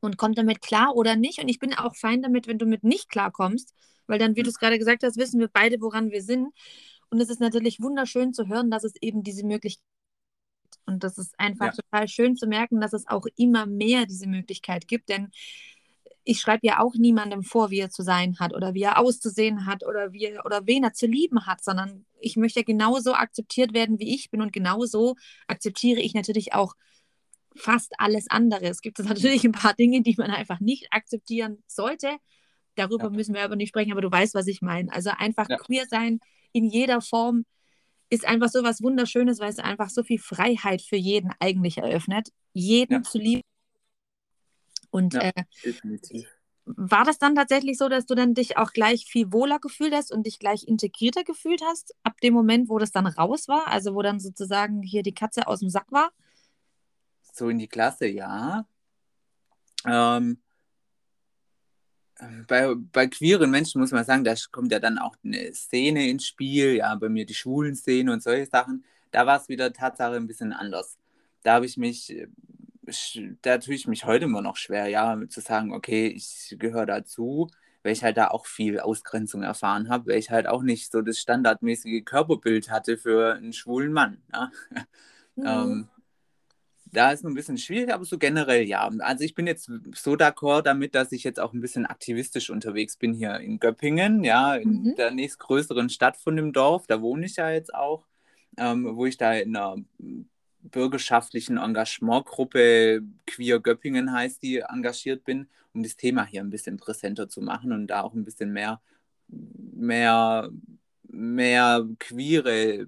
[0.00, 1.42] und komm damit klar oder nicht.
[1.42, 3.74] Und ich bin auch fein damit, wenn du mit nicht klarkommst,
[4.06, 6.54] weil dann, wie du es gerade gesagt hast, wissen wir beide, woran wir sind.
[7.10, 10.86] Und es ist natürlich wunderschön zu hören, dass es eben diese Möglichkeit gibt.
[10.86, 11.72] Und das ist einfach ja.
[11.72, 15.30] total schön zu merken, dass es auch immer mehr diese Möglichkeit gibt, denn
[16.28, 19.64] ich schreibe ja auch niemandem vor, wie er zu sein hat oder wie er auszusehen
[19.64, 23.72] hat oder wie er, oder wen er zu lieben hat, sondern ich möchte genauso akzeptiert
[23.72, 26.74] werden, wie ich bin und genauso akzeptiere ich natürlich auch
[27.56, 28.66] fast alles andere.
[28.66, 32.18] Es gibt natürlich ein paar Dinge, die man einfach nicht akzeptieren sollte.
[32.74, 33.10] Darüber ja.
[33.10, 34.92] müssen wir aber nicht sprechen, aber du weißt, was ich meine.
[34.92, 35.56] Also einfach ja.
[35.56, 36.20] queer sein
[36.52, 37.46] in jeder Form
[38.10, 42.28] ist einfach so was Wunderschönes, weil es einfach so viel Freiheit für jeden eigentlich eröffnet,
[42.52, 43.02] jeden ja.
[43.02, 43.42] zu lieben
[44.90, 45.44] und ja, äh,
[46.76, 50.12] war das dann tatsächlich so, dass du dann dich auch gleich viel wohler gefühlt hast
[50.12, 53.94] und dich gleich integrierter gefühlt hast, ab dem Moment, wo das dann raus war, also
[53.94, 56.10] wo dann sozusagen hier die Katze aus dem Sack war?
[57.32, 58.66] So in die Klasse, ja.
[59.86, 60.42] Ähm,
[62.48, 66.26] bei, bei queeren Menschen muss man sagen, da kommt ja dann auch eine Szene ins
[66.26, 68.84] Spiel, ja, bei mir die schwulen Szene und solche Sachen.
[69.10, 70.98] Da war es wieder Tatsache ein bisschen anders.
[71.42, 72.14] Da habe ich mich
[73.42, 77.48] da tue ich mich heute immer noch schwer, ja, zu sagen, okay, ich gehöre dazu,
[77.82, 81.02] weil ich halt da auch viel Ausgrenzung erfahren habe, weil ich halt auch nicht so
[81.02, 84.22] das standardmäßige Körperbild hatte für einen schwulen Mann.
[84.32, 84.50] Ja?
[85.36, 85.46] Mhm.
[85.46, 85.88] ähm,
[86.92, 88.90] da ist es ein bisschen schwierig, aber so generell ja.
[89.00, 92.96] Also ich bin jetzt so d'accord damit, dass ich jetzt auch ein bisschen aktivistisch unterwegs
[92.96, 94.94] bin hier in Göppingen, ja, in mhm.
[94.96, 98.06] der nächstgrößeren Stadt von dem Dorf, da wohne ich ja jetzt auch,
[98.56, 99.76] ähm, wo ich da in einer
[100.70, 107.28] bürgerschaftlichen Engagementgruppe Queer Göppingen heißt die, engagiert bin, um das Thema hier ein bisschen präsenter
[107.28, 108.80] zu machen und da auch ein bisschen mehr,
[109.28, 110.50] mehr,
[111.08, 112.86] mehr queeres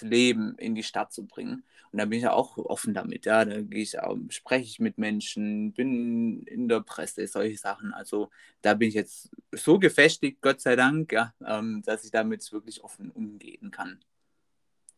[0.00, 1.64] Leben in die Stadt zu bringen.
[1.92, 3.44] Und da bin ich ja auch offen damit, ja.
[3.44, 7.92] Da gehe ich auch, spreche ich mit Menschen, bin in der Presse, solche Sachen.
[7.92, 8.30] Also
[8.62, 12.84] da bin ich jetzt so gefestigt, Gott sei Dank, ja, ähm, dass ich damit wirklich
[12.84, 13.98] offen umgehen kann.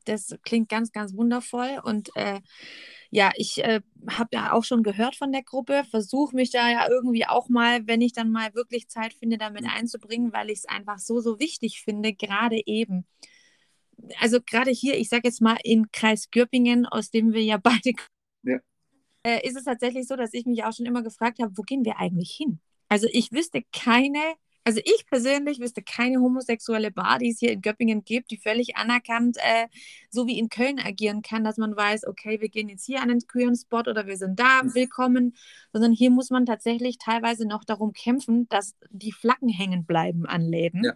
[0.04, 1.80] Das klingt ganz, ganz wundervoll.
[1.84, 2.40] Und äh,
[3.10, 6.88] ja, ich äh, habe ja auch schon gehört von der Gruppe, versuche mich da ja
[6.88, 10.64] irgendwie auch mal, wenn ich dann mal wirklich Zeit finde, damit einzubringen, weil ich es
[10.66, 13.06] einfach so, so wichtig finde, gerade eben.
[14.20, 17.92] Also gerade hier, ich sage jetzt mal in Kreis Gürpingen, aus dem wir ja beide
[18.44, 18.58] ja.
[19.24, 21.84] Äh, ist es tatsächlich so, dass ich mich auch schon immer gefragt habe, wo gehen
[21.84, 22.60] wir eigentlich hin?
[22.88, 24.18] Also ich wüsste keine
[24.64, 28.76] also ich persönlich wüsste keine homosexuelle Bar, die es hier in Göppingen gibt, die völlig
[28.76, 29.68] anerkannt, äh,
[30.10, 33.08] so wie in Köln agieren kann, dass man weiß, okay, wir gehen jetzt hier an
[33.08, 34.74] den queeren Spot oder wir sind da, mhm.
[34.74, 35.36] willkommen,
[35.72, 40.42] sondern hier muss man tatsächlich teilweise noch darum kämpfen, dass die Flaggen hängen bleiben an
[40.42, 40.84] Läden.
[40.84, 40.94] Ja.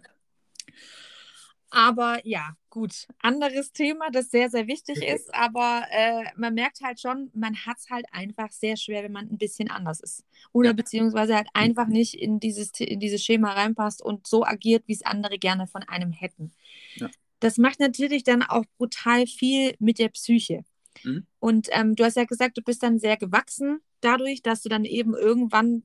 [1.69, 3.07] Aber ja, gut.
[3.21, 5.33] Anderes Thema, das sehr, sehr wichtig ist.
[5.33, 9.29] Aber äh, man merkt halt schon, man hat es halt einfach sehr schwer, wenn man
[9.29, 10.23] ein bisschen anders ist.
[10.53, 10.73] Oder ja.
[10.73, 15.05] beziehungsweise halt einfach nicht in dieses, in dieses Schema reinpasst und so agiert, wie es
[15.05, 16.51] andere gerne von einem hätten.
[16.95, 17.09] Ja.
[17.39, 20.63] Das macht natürlich dann auch brutal viel mit der Psyche.
[21.03, 21.27] Mhm.
[21.39, 24.85] Und ähm, du hast ja gesagt, du bist dann sehr gewachsen dadurch, dass du dann
[24.85, 25.83] eben irgendwann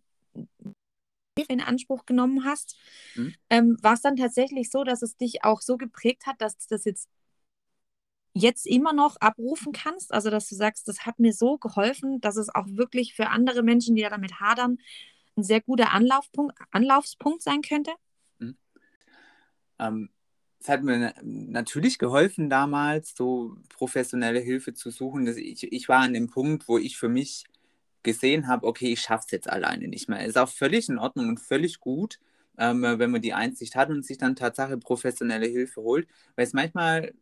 [1.48, 2.76] in Anspruch genommen hast.
[3.14, 3.34] Mhm.
[3.50, 6.84] Ähm, war es dann tatsächlich so, dass es dich auch so geprägt hat, dass das
[6.84, 7.08] jetzt
[8.34, 10.12] jetzt immer noch abrufen kannst?
[10.12, 13.62] Also, dass du sagst, das hat mir so geholfen, dass es auch wirklich für andere
[13.62, 14.78] Menschen, die ja damit hadern,
[15.36, 17.92] ein sehr guter Anlaufpunkt, Anlaufspunkt sein könnte?
[18.38, 18.56] Mhm.
[19.78, 20.10] Ähm,
[20.60, 25.26] es hat mir natürlich geholfen, damals so professionelle Hilfe zu suchen.
[25.26, 27.44] Ich, ich war an dem Punkt, wo ich für mich
[28.02, 30.24] gesehen habe, okay, ich schaffe es jetzt alleine nicht mehr.
[30.24, 32.18] Ist auch völlig in Ordnung und völlig gut,
[32.58, 36.52] ähm, wenn man die Einsicht hat und sich dann Tatsache professionelle Hilfe holt, weil es
[36.52, 37.12] manchmal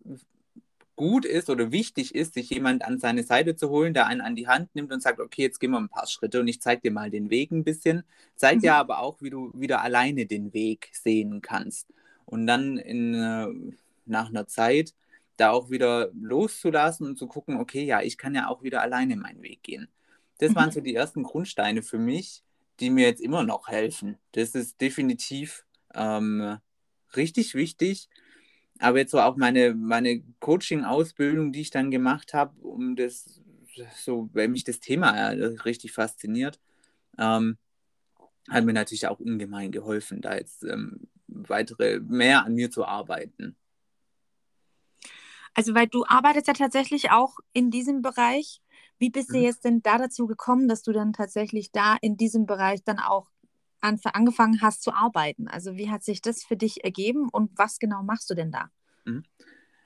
[1.01, 4.37] gut ist oder wichtig ist, sich jemand an seine Seite zu holen, der einen an
[4.37, 6.83] die Hand nimmt und sagt, okay, jetzt gehen wir ein paar Schritte und ich zeige
[6.83, 8.03] dir mal den Weg ein bisschen,
[8.37, 8.61] zeigt mhm.
[8.61, 11.88] dir aber auch, wie du wieder alleine den Weg sehen kannst.
[12.27, 13.47] Und dann in, äh,
[14.05, 14.93] nach einer Zeit
[15.38, 19.16] da auch wieder loszulassen und zu gucken, okay, ja, ich kann ja auch wieder alleine
[19.16, 19.88] meinen Weg gehen.
[20.40, 20.72] Das waren mhm.
[20.72, 22.42] so die ersten Grundsteine für mich,
[22.81, 24.16] die mir jetzt immer noch helfen.
[24.33, 26.59] Das ist definitiv ähm,
[27.14, 28.09] richtig wichtig.
[28.79, 33.42] Aber jetzt so auch meine, meine Coaching-Ausbildung, die ich dann gemacht habe, um das,
[33.94, 36.59] so, weil mich das Thema richtig fasziniert,
[37.18, 37.59] ähm,
[38.48, 43.57] hat mir natürlich auch ungemein geholfen, da jetzt ähm, weitere, mehr an mir zu arbeiten.
[45.53, 48.62] Also, weil du arbeitest ja tatsächlich auch in diesem Bereich
[49.01, 49.45] wie bist du mhm.
[49.45, 53.29] jetzt denn da dazu gekommen, dass du dann tatsächlich da in diesem Bereich dann auch
[53.81, 55.49] an, angefangen hast zu arbeiten?
[55.49, 58.71] Also wie hat sich das für dich ergeben und was genau machst du denn da?
[59.05, 59.25] Mhm.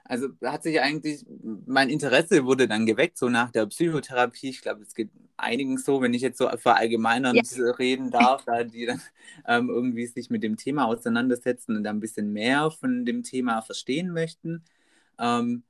[0.06, 1.24] Also hat sich eigentlich,
[1.64, 4.50] mein Interesse wurde dann geweckt, so nach der Psychotherapie.
[4.50, 7.70] Ich glaube, es geht einigen so, wenn ich jetzt so verallgemeinernd ja.
[7.70, 9.00] reden darf, da die dann
[9.46, 13.62] ähm, irgendwie sich mit dem Thema auseinandersetzen und dann ein bisschen mehr von dem Thema
[13.62, 14.64] verstehen möchten.
[15.18, 15.62] Ähm,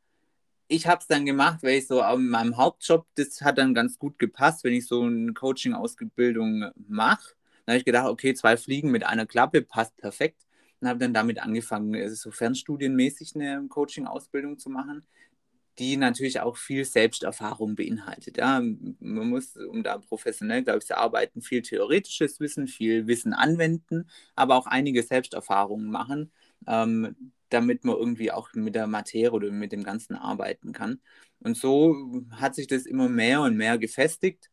[0.75, 3.99] ich habe es dann gemacht, weil ich so an meinem Hauptjob, das hat dann ganz
[3.99, 7.35] gut gepasst, wenn ich so eine Coaching-Ausbildung mache.
[7.65, 10.41] Dann habe ich gedacht, okay, zwei Fliegen mit einer Klappe passt perfekt.
[10.81, 15.07] Und habe dann damit angefangen, also so fernstudienmäßig eine Coaching-Ausbildung zu machen,
[15.79, 18.37] die natürlich auch viel Selbsterfahrung beinhaltet.
[18.37, 23.33] Ja, man muss, um da professionell, glaube ich, zu arbeiten, viel theoretisches Wissen, viel Wissen
[23.33, 26.33] anwenden, aber auch einige Selbsterfahrungen machen,
[26.67, 31.01] ähm, damit man irgendwie auch mit der Materie oder mit dem Ganzen arbeiten kann.
[31.40, 34.51] Und so hat sich das immer mehr und mehr gefestigt.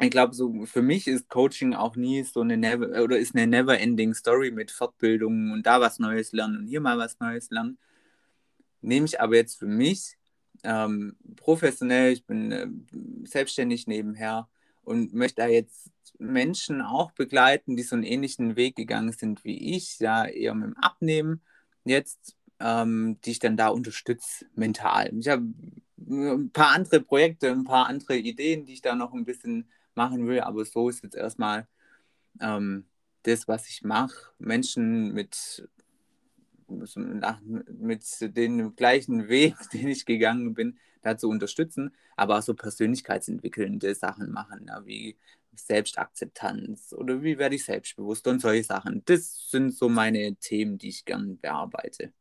[0.00, 3.46] Ich glaube, so für mich ist Coaching auch nie so eine never oder ist eine
[3.46, 7.78] never-ending Story mit Fortbildungen und da was Neues lernen und hier mal was Neues lernen.
[8.82, 10.16] Nehme ich aber jetzt für mich
[10.64, 12.68] ähm, professionell, ich bin äh,
[13.24, 14.48] selbstständig nebenher
[14.82, 19.76] und möchte da jetzt Menschen auch begleiten, die so einen ähnlichen Weg gegangen sind wie
[19.76, 21.42] ich, ja, eher mit dem Abnehmen
[21.86, 25.12] jetzt, ähm, die ich dann da unterstütze mental.
[25.18, 25.44] Ich habe
[25.98, 30.26] ein paar andere Projekte, ein paar andere Ideen, die ich da noch ein bisschen machen
[30.26, 31.66] will, aber so ist jetzt erstmal
[32.40, 32.86] ähm,
[33.22, 34.14] das, was ich mache.
[34.38, 35.68] Menschen mit,
[36.68, 43.94] mit dem gleichen Weg, den ich gegangen bin, da zu unterstützen, aber auch so persönlichkeitsentwickelnde
[43.94, 45.16] Sachen machen, ja, wie
[45.56, 49.02] Selbstakzeptanz oder wie werde ich selbstbewusst und solche Sachen.
[49.04, 52.12] Das sind so meine Themen, die ich gern bearbeite.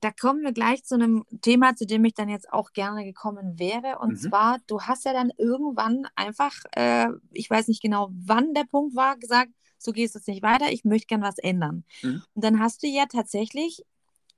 [0.00, 3.58] Da kommen wir gleich zu einem Thema, zu dem ich dann jetzt auch gerne gekommen
[3.58, 3.98] wäre.
[3.98, 4.16] Und mhm.
[4.16, 8.94] zwar, du hast ja dann irgendwann einfach, äh, ich weiß nicht genau, wann der Punkt
[8.94, 11.84] war, gesagt, so geht es jetzt nicht weiter, ich möchte gern was ändern.
[12.02, 12.22] Mhm.
[12.34, 13.82] Und dann hast du ja tatsächlich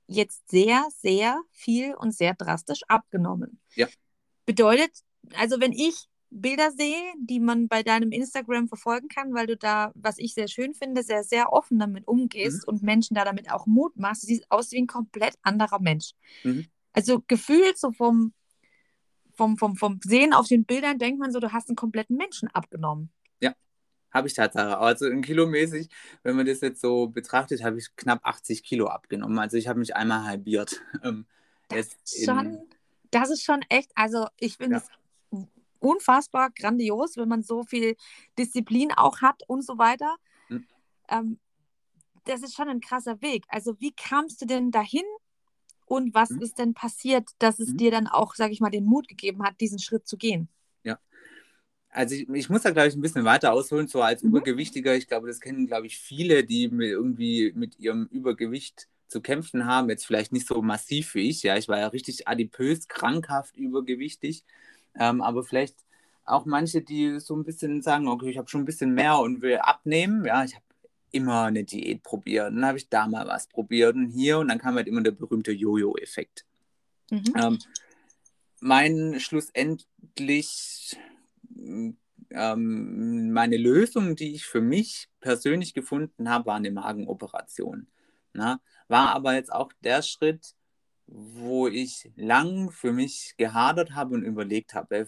[0.07, 3.59] jetzt sehr, sehr viel und sehr drastisch abgenommen.
[3.75, 3.87] Ja.
[4.45, 4.91] Bedeutet,
[5.35, 9.91] also wenn ich Bilder sehe, die man bei deinem Instagram verfolgen kann, weil du da,
[9.95, 12.73] was ich sehr schön finde, sehr, sehr offen damit umgehst mhm.
[12.73, 14.23] und Menschen da damit auch Mut machst.
[14.23, 16.11] Du siehst aus wie ein komplett anderer Mensch.
[16.43, 16.67] Mhm.
[16.93, 18.33] Also gefühlt so vom,
[19.33, 22.49] vom, vom, vom Sehen auf den Bildern denkt man so, du hast einen kompletten Menschen
[22.49, 23.09] abgenommen.
[23.39, 23.53] Ja,
[24.11, 24.75] habe ich tatsächlich.
[24.75, 25.89] Also in kilomäßig,
[26.23, 29.39] wenn man das jetzt so betrachtet, habe ich knapp 80 Kilo abgenommen.
[29.39, 30.81] Also ich habe mich einmal halbiert.
[31.03, 31.25] Ähm,
[31.69, 32.67] das, ist schon,
[33.11, 34.87] das ist schon echt, also ich finde es
[35.79, 37.95] unfassbar grandios, wenn man so viel
[38.37, 40.15] Disziplin auch hat und so weiter.
[40.49, 40.67] Mhm.
[41.09, 41.39] Ähm,
[42.25, 43.43] das ist schon ein krasser Weg.
[43.47, 45.05] Also wie kamst du denn dahin
[45.85, 46.41] und was mhm.
[46.41, 47.77] ist denn passiert, dass es mhm.
[47.77, 50.47] dir dann auch, sage ich mal, den Mut gegeben hat, diesen Schritt zu gehen?
[50.83, 50.99] Ja.
[51.89, 54.29] Also ich, ich muss da, glaube ich, ein bisschen weiter ausholen, so als mhm.
[54.29, 54.95] Übergewichtiger.
[54.95, 59.65] Ich glaube, das kennen, glaube ich, viele, die mit irgendwie mit ihrem Übergewicht zu kämpfen
[59.65, 63.57] haben, jetzt vielleicht nicht so massiv wie ich, ja, ich war ja richtig adipös, krankhaft,
[63.57, 64.45] übergewichtig,
[64.95, 65.75] ähm, aber vielleicht
[66.25, 69.41] auch manche, die so ein bisschen sagen, okay, ich habe schon ein bisschen mehr und
[69.41, 70.65] will abnehmen, ja, ich habe
[71.11, 74.59] immer eine Diät probiert, dann habe ich da mal was probiert und hier und dann
[74.59, 76.45] kam halt immer der berühmte Jojo-Effekt.
[77.09, 77.33] Mhm.
[77.35, 77.59] Ähm,
[78.59, 80.97] mein schlussendlich
[82.31, 87.87] ähm, meine Lösung, die ich für mich persönlich gefunden habe, war eine Magenoperation.
[88.33, 88.61] Na?
[88.87, 90.55] War aber jetzt auch der Schritt,
[91.11, 95.07] wo ich lang für mich gehadert habe und überlegt habe,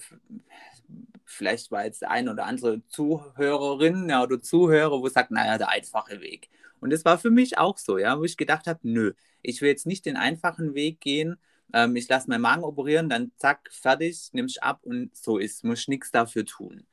[1.26, 5.70] vielleicht war jetzt der eine oder andere Zuhörerin ja, oder Zuhörer, wo sagt, naja, der
[5.70, 6.50] einfache Weg.
[6.80, 9.70] Und das war für mich auch so, ja, wo ich gedacht habe, nö, ich will
[9.70, 11.38] jetzt nicht den einfachen Weg gehen,
[11.74, 15.88] ähm, ich lasse meinen Magen operieren, dann zack, fertig, nimmst ab und so ist, muss
[15.88, 16.86] nichts dafür tun.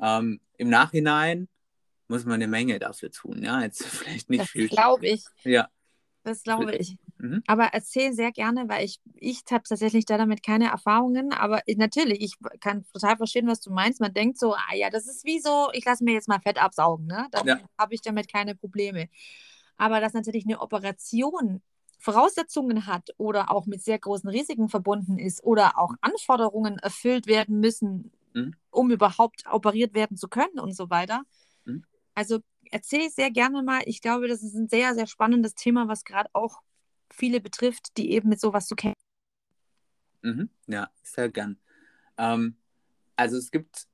[0.00, 1.48] Ähm, Im Nachhinein
[2.08, 4.68] muss man eine Menge dafür tun, ja, jetzt vielleicht nicht das viel.
[4.68, 5.24] glaube ich.
[5.42, 5.68] Ja.
[6.22, 6.96] Das glaube ich.
[7.22, 7.40] Mhm.
[7.46, 11.32] Aber erzähl sehr gerne, weil ich, ich habe tatsächlich da damit keine Erfahrungen.
[11.32, 14.00] Aber ich, natürlich, ich kann total verstehen, was du meinst.
[14.00, 16.60] Man denkt so, ah ja, das ist wie so, ich lasse mir jetzt mal Fett
[16.60, 17.28] absaugen, ne?
[17.30, 17.60] Dann ja.
[17.78, 19.08] habe ich damit keine Probleme.
[19.76, 21.62] Aber dass natürlich eine Operation
[22.00, 27.60] Voraussetzungen hat oder auch mit sehr großen Risiken verbunden ist oder auch Anforderungen erfüllt werden
[27.60, 28.56] müssen, mhm.
[28.72, 31.22] um überhaupt operiert werden zu können und so weiter.
[31.64, 31.84] Mhm.
[32.16, 32.40] Also
[32.72, 33.82] erzähle ich sehr gerne mal.
[33.84, 36.62] Ich glaube, das ist ein sehr, sehr spannendes Thema, was gerade auch
[37.12, 39.00] viele betrifft, die eben mit sowas zu kämpfen.
[40.22, 40.48] Mhm.
[40.66, 41.58] Ja, sehr gern.
[42.16, 42.56] Ähm,
[43.16, 43.86] also es gibt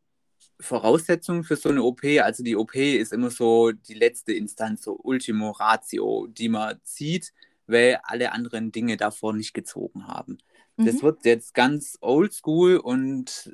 [0.61, 2.05] Voraussetzungen für so eine OP.
[2.23, 7.33] Also die OP ist immer so die letzte Instanz, so Ultimo Ratio, die man zieht,
[7.67, 10.39] weil alle anderen Dinge davor nicht gezogen haben.
[10.77, 10.87] Mhm.
[10.87, 13.53] Das wird jetzt ganz oldschool und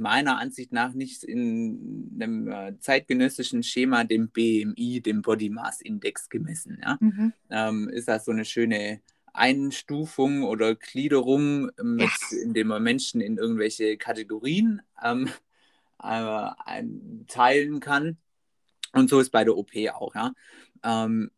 [0.00, 6.28] meiner Ansicht nach nicht in einem äh, zeitgenössischen Schema dem BMI, dem Body Mass Index
[6.28, 6.80] gemessen.
[6.82, 6.98] Ja?
[7.00, 7.32] Mhm.
[7.50, 9.00] Ähm, ist das so eine schöne
[9.32, 12.32] Einstufung oder Gliederung, mit, yes.
[12.32, 15.28] indem man Menschen in irgendwelche Kategorien ähm,
[16.02, 16.50] äh,
[17.28, 18.16] teilen kann.
[18.92, 20.14] Und so ist bei der OP auch.
[20.14, 20.32] Ja?
[20.82, 21.30] Ähm,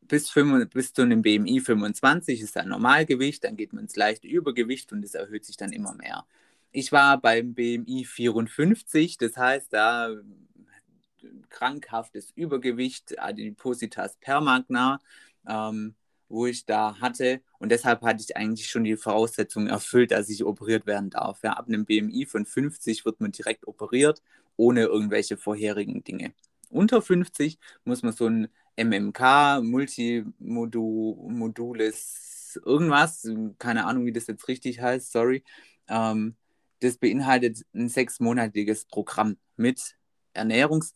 [0.00, 4.26] bis, 5, bis zu einem BMI 25 ist ein Normalgewicht, dann geht man ins leichte
[4.26, 6.26] Übergewicht und es erhöht sich dann immer mehr.
[6.72, 10.10] Ich war beim BMI 54, das heißt, da
[11.50, 15.00] krankhaftes Übergewicht, Adipositas permagna,
[15.46, 15.94] ähm,
[16.28, 17.42] wo ich da hatte.
[17.58, 21.42] Und deshalb hatte ich eigentlich schon die Voraussetzungen erfüllt, dass ich operiert werden darf.
[21.42, 24.22] Ja, ab einem BMI von 50 wird man direkt operiert,
[24.56, 26.32] ohne irgendwelche vorherigen Dinge.
[26.70, 34.80] Unter 50 muss man so ein MMK, Multimodules, irgendwas, keine Ahnung, wie das jetzt richtig
[34.80, 35.44] heißt, sorry,
[35.88, 36.36] ähm,
[36.82, 39.96] das beinhaltet ein sechsmonatiges Programm mit
[40.32, 40.94] Ernährungs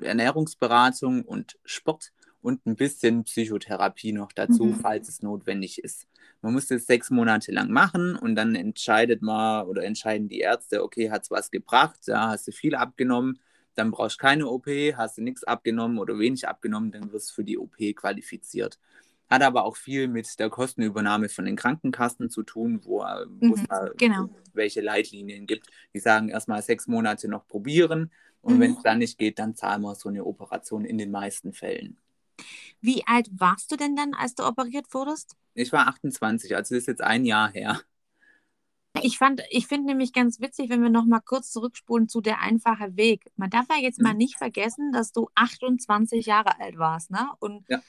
[0.00, 4.74] Ernährungsberatung und Sport und ein bisschen Psychotherapie noch dazu, mhm.
[4.76, 6.06] falls es notwendig ist.
[6.40, 10.84] Man muss das sechs Monate lang machen und dann entscheidet man oder entscheiden die Ärzte,
[10.84, 13.40] okay, hat es was gebracht, ja, hast du viel abgenommen,
[13.74, 17.34] dann brauchst du keine OP, hast du nichts abgenommen oder wenig abgenommen, dann wirst du
[17.34, 18.78] für die OP qualifiziert.
[19.28, 23.04] Hat aber auch viel mit der Kostenübernahme von den Krankenkassen zu tun, wo,
[23.40, 24.30] mhm, es da genau.
[24.54, 25.68] welche Leitlinien gibt.
[25.94, 28.10] Die sagen erstmal sechs Monate noch probieren
[28.40, 28.60] und mhm.
[28.60, 31.98] wenn es dann nicht geht, dann zahlen wir so eine Operation in den meisten Fällen.
[32.80, 35.36] Wie alt warst du denn dann, als du operiert wurdest?
[35.54, 37.80] Ich war 28, also das ist jetzt ein Jahr her.
[39.02, 39.18] Ich
[39.50, 43.26] ich finde nämlich ganz witzig, wenn wir noch mal kurz zurückspulen zu der einfache Weg.
[43.36, 44.18] Man darf ja jetzt mal mhm.
[44.18, 47.28] nicht vergessen, dass du 28 Jahre alt warst, ne?
[47.38, 47.80] Und ja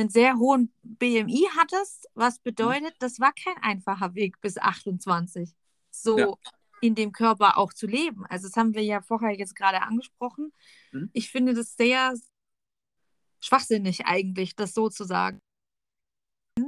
[0.00, 2.42] einen sehr hohen BMI hattest, was mhm.
[2.44, 5.50] bedeutet, das war kein einfacher Weg bis 28,
[5.90, 6.34] so ja.
[6.80, 8.26] in dem Körper auch zu leben.
[8.26, 10.52] Also das haben wir ja vorher jetzt gerade angesprochen.
[10.92, 11.10] Mhm.
[11.12, 12.14] Ich finde das sehr
[13.40, 15.40] schwachsinnig eigentlich, das so zu sagen.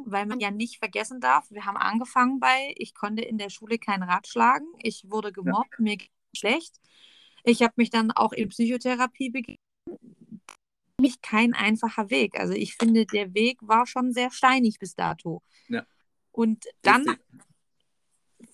[0.07, 3.79] Weil man ja nicht vergessen darf, wir haben angefangen bei, ich konnte in der Schule
[3.79, 5.83] kein Rad schlagen, ich wurde gemobbt, ja.
[5.83, 6.77] mir ging schlecht.
[7.45, 9.59] Ich habe mich dann auch in Psychotherapie begeben
[11.03, 12.41] mich kein einfacher Weg.
[12.41, 15.43] Also ich finde, der Weg war schon sehr steinig bis dato.
[15.69, 15.85] Ja.
[16.31, 17.05] Und dann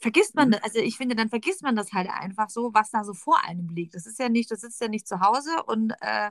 [0.00, 0.52] vergisst man, mhm.
[0.52, 3.44] das, also ich finde, dann vergisst man das halt einfach so, was da so vor
[3.44, 3.94] einem liegt.
[3.94, 6.30] Das ist ja nicht, du sitzt ja nicht zu Hause und äh,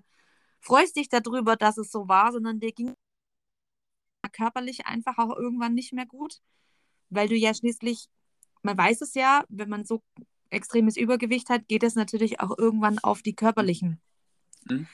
[0.60, 2.94] freust dich darüber, dass es so war, sondern dir ging
[4.34, 6.42] körperlich einfach auch irgendwann nicht mehr gut,
[7.10, 8.08] weil du ja schließlich,
[8.62, 10.04] man weiß es ja, wenn man so
[10.50, 14.02] extremes Übergewicht hat, geht es natürlich auch irgendwann auf die körperlichen
[14.70, 14.88] mhm.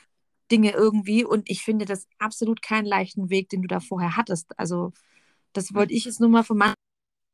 [0.51, 1.23] Dinge irgendwie.
[1.25, 4.57] Und ich finde das absolut keinen leichten Weg, den du da vorher hattest.
[4.59, 4.93] Also,
[5.53, 6.73] das wollte ich jetzt nur mal von meinem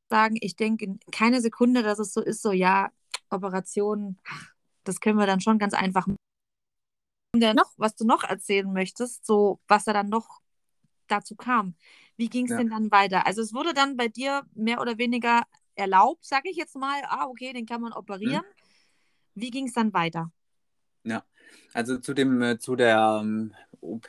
[0.10, 0.38] sagen.
[0.42, 2.92] Ich denke keine Sekunde, dass es so ist, so, ja,
[3.30, 4.18] Operation,
[4.84, 6.18] das können wir dann schon ganz einfach machen.
[7.36, 10.42] Und noch, was du noch erzählen möchtest, so was da dann noch
[11.08, 11.76] dazu kam.
[12.18, 12.58] Wie ging es ja.
[12.58, 13.26] denn dann weiter?
[13.28, 15.44] Also es wurde dann bei dir mehr oder weniger
[15.76, 17.02] erlaubt, sage ich jetzt mal.
[17.06, 18.44] Ah, okay, den kann man operieren.
[18.44, 18.66] Hm.
[19.36, 20.32] Wie ging es dann weiter?
[21.04, 21.24] Ja,
[21.74, 24.08] also zu dem äh, zu der ähm, OP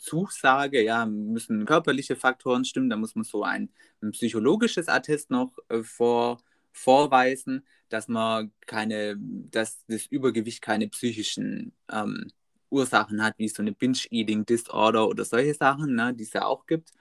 [0.00, 3.70] Zusage, ja, müssen körperliche Faktoren stimmen, da muss man so ein,
[4.02, 6.40] ein psychologisches Attest noch äh, vor,
[6.72, 12.30] vorweisen, dass man keine, dass das Übergewicht keine psychischen ähm,
[12.70, 16.92] Ursachen hat, wie so eine Binge-Eating-Disorder oder solche Sachen, ne, die es ja auch gibt.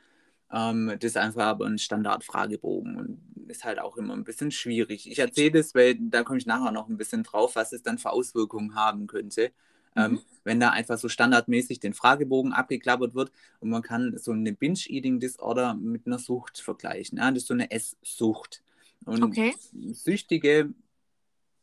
[0.51, 5.09] Ähm, das ist einfach aber ein Standardfragebogen und ist halt auch immer ein bisschen schwierig.
[5.09, 7.97] Ich erzähle das, weil da komme ich nachher noch ein bisschen drauf, was es dann
[7.97, 9.51] für Auswirkungen haben könnte.
[9.95, 10.19] Ähm, mhm.
[10.43, 15.73] wenn da einfach so standardmäßig den Fragebogen abgeklappert wird und man kann so eine Binge-Eating-Disorder
[15.73, 17.17] mit einer Sucht vergleichen.
[17.17, 17.31] Ja?
[17.31, 18.61] Das ist so eine Esssucht.
[19.05, 19.55] Und okay.
[19.91, 20.69] Süchtige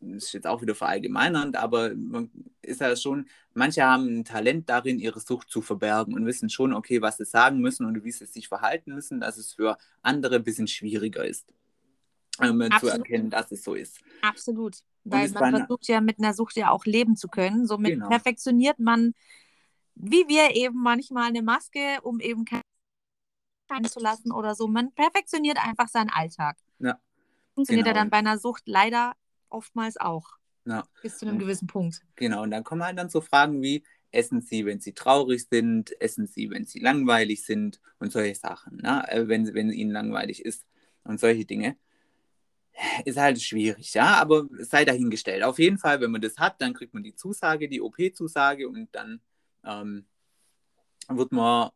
[0.00, 2.30] ist jetzt auch wieder verallgemeinernd, aber man
[2.62, 6.72] ist ja schon, manche haben ein Talent darin, ihre Sucht zu verbergen und wissen schon,
[6.72, 10.36] okay, was sie sagen müssen und wie sie sich verhalten müssen, dass es für andere
[10.36, 11.52] ein bisschen schwieriger ist,
[12.40, 14.00] ähm, zu erkennen, dass es so ist.
[14.22, 14.76] Absolut.
[15.04, 17.66] Weil man versucht ja mit einer Sucht ja auch leben zu können.
[17.66, 18.08] Somit genau.
[18.08, 19.14] perfektioniert man,
[19.94, 22.62] wie wir eben manchmal eine Maske, um eben keine
[23.88, 24.66] zu lassen oder so.
[24.68, 26.56] Man perfektioniert einfach seinen Alltag.
[26.78, 26.98] Ja.
[27.54, 27.96] Funktioniert genau.
[27.96, 29.14] er dann bei einer Sucht leider
[29.48, 30.36] oftmals auch.
[30.64, 30.84] Ja.
[31.02, 32.00] Bis zu einem gewissen Punkt.
[32.16, 35.98] Genau, und dann kommen halt dann so Fragen wie, essen Sie, wenn Sie traurig sind,
[36.00, 39.04] essen Sie, wenn Sie langweilig sind und solche Sachen, ne?
[39.08, 40.66] Äh, wenn, wenn Ihnen langweilig ist
[41.04, 41.76] und solche Dinge.
[43.06, 45.42] Ist halt schwierig, ja, aber sei dahingestellt.
[45.44, 48.94] Auf jeden Fall, wenn man das hat, dann kriegt man die Zusage, die OP-Zusage und
[48.94, 49.20] dann
[49.64, 50.04] ähm,
[51.08, 51.70] wird man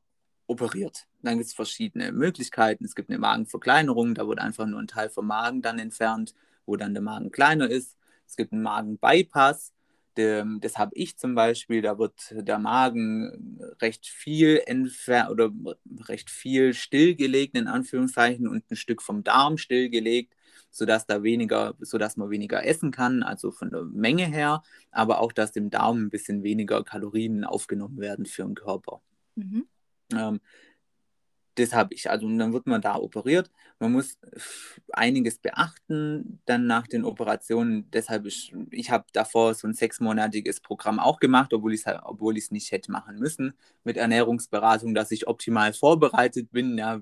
[0.46, 1.06] operiert.
[1.22, 2.84] Dann gibt es verschiedene Möglichkeiten.
[2.84, 6.34] Es gibt eine Magenverkleinerung, da wird einfach nur ein Teil vom Magen dann entfernt
[6.66, 7.96] wo dann der Magen kleiner ist.
[8.26, 9.72] Es gibt einen Magenbypass.
[10.14, 15.50] Das habe ich zum Beispiel, da wird der Magen recht viel entfernt oder
[16.08, 20.34] recht viel stillgelegt, in Anführungszeichen, und ein Stück vom Darm stillgelegt,
[20.70, 25.32] sodass da weniger, sodass man weniger essen kann, also von der Menge her, aber auch,
[25.32, 29.00] dass dem Darm ein bisschen weniger Kalorien aufgenommen werden für den Körper.
[29.36, 29.66] Mhm.
[30.12, 30.40] Ähm,
[31.56, 32.08] das habe ich.
[32.10, 33.50] Also dann wird man da operiert.
[33.78, 34.18] Man muss
[34.92, 37.90] einiges beachten dann nach den Operationen.
[37.90, 42.00] Deshalb ist, ich habe davor so ein sechsmonatiges Programm auch gemacht, obwohl ich es halt,
[42.04, 46.78] obwohl nicht hätte machen müssen mit Ernährungsberatung, dass ich optimal vorbereitet bin.
[46.78, 47.00] Ja,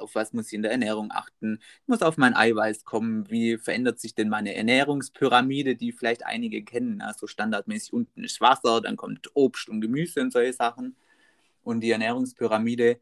[0.00, 1.58] auf was muss ich in der Ernährung achten?
[1.82, 3.30] Ich muss auf mein Eiweiß kommen.
[3.30, 6.98] Wie verändert sich denn meine Ernährungspyramide, die vielleicht einige kennen?
[7.00, 10.96] Ja, so standardmäßig unten ist Wasser, dann kommt Obst und Gemüse und solche Sachen.
[11.62, 13.00] Und die Ernährungspyramide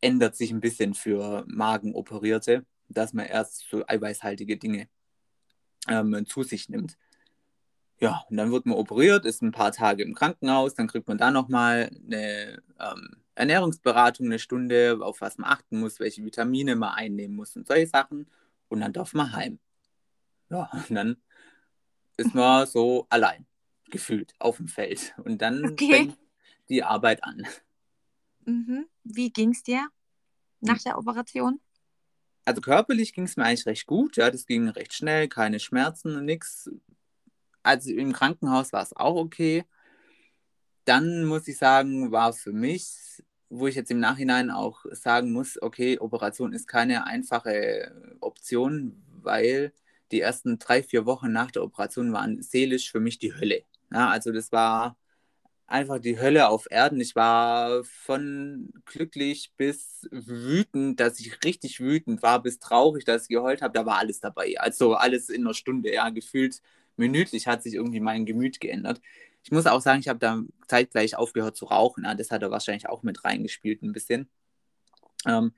[0.00, 4.88] ändert sich ein bisschen für Magenoperierte, dass man erst so eiweißhaltige Dinge
[5.88, 6.96] ähm, zu sich nimmt.
[7.98, 11.16] Ja, und dann wird man operiert, ist ein paar Tage im Krankenhaus, dann kriegt man
[11.16, 16.94] da nochmal eine ähm, Ernährungsberatung, eine Stunde, auf was man achten muss, welche Vitamine man
[16.94, 18.28] einnehmen muss und solche Sachen.
[18.68, 19.58] Und dann darf man heim.
[20.50, 21.16] Ja, und dann
[22.16, 23.46] ist man so allein,
[23.90, 25.14] gefühlt, auf dem Feld.
[25.24, 25.90] Und dann okay.
[25.90, 26.18] fängt
[26.68, 27.46] die Arbeit an.
[28.44, 28.86] Mhm.
[29.08, 29.88] Wie ging es dir
[30.60, 31.60] nach der Operation?
[32.44, 34.16] Also körperlich ging es mir eigentlich recht gut.
[34.16, 36.70] Ja, das ging recht schnell, keine Schmerzen, nichts.
[37.62, 39.64] Also im Krankenhaus war es auch okay.
[40.84, 45.60] Dann muss ich sagen, war für mich, wo ich jetzt im Nachhinein auch sagen muss,
[45.60, 49.72] okay, Operation ist keine einfache Option, weil
[50.12, 53.62] die ersten drei, vier Wochen nach der Operation waren seelisch für mich die Hölle.
[53.92, 54.96] Ja, also das war
[55.66, 57.00] einfach die Hölle auf Erden.
[57.00, 63.28] Ich war von glücklich bis wütend, dass ich richtig wütend war, bis traurig, dass ich
[63.28, 63.74] geheult habe.
[63.74, 64.54] Da war alles dabei.
[64.58, 66.60] Also alles in einer Stunde, ja, gefühlt
[66.96, 69.00] minütlich hat sich irgendwie mein Gemüt geändert.
[69.42, 72.04] Ich muss auch sagen, ich habe da zeitgleich aufgehört zu rauchen.
[72.04, 74.28] Ja, das hat er wahrscheinlich auch mit reingespielt ein bisschen.
[75.26, 75.52] Ähm,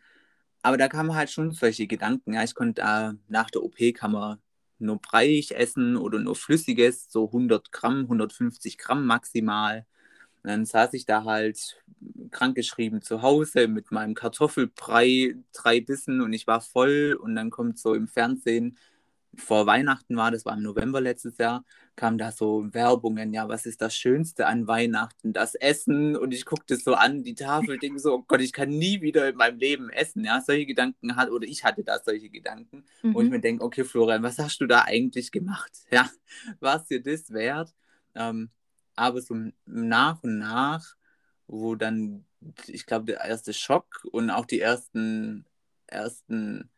[0.63, 2.35] aber da kamen halt schon solche Gedanken.
[2.35, 4.39] Ja, ich konnte da nach der OP kann man
[4.79, 9.87] nur breiig essen oder nur flüssiges, so 100 Gramm, 150 Gramm maximal.
[10.49, 11.77] Und dann saß ich da halt
[12.31, 17.19] krankgeschrieben zu Hause mit meinem Kartoffelbrei, drei Bissen und ich war voll.
[17.21, 18.79] Und dann kommt so im Fernsehen,
[19.37, 23.67] vor Weihnachten war, das war im November letztes Jahr, kam da so Werbungen, ja, was
[23.67, 25.35] ist das Schönste an Weihnachten?
[25.35, 26.17] Das Essen.
[26.17, 29.29] Und ich guckte so an, die Tafel, denke so, oh Gott, ich kann nie wieder
[29.29, 30.25] in meinem Leben essen.
[30.25, 32.87] Ja, solche Gedanken hat, oder ich hatte da solche Gedanken.
[33.03, 33.15] Mhm.
[33.15, 35.73] Und ich mir denke, okay, Florian, was hast du da eigentlich gemacht?
[35.91, 36.09] Ja,
[36.61, 37.75] war es dir das wert?
[38.15, 38.49] Ähm,
[38.99, 40.97] aber so nach und nach,
[41.47, 42.25] wo dann,
[42.67, 45.47] ich glaube, der erste Schock und auch die ersten,
[45.87, 46.69] ersten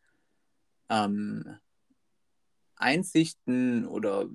[0.89, 1.59] ähm,
[2.77, 4.29] Einsichten oder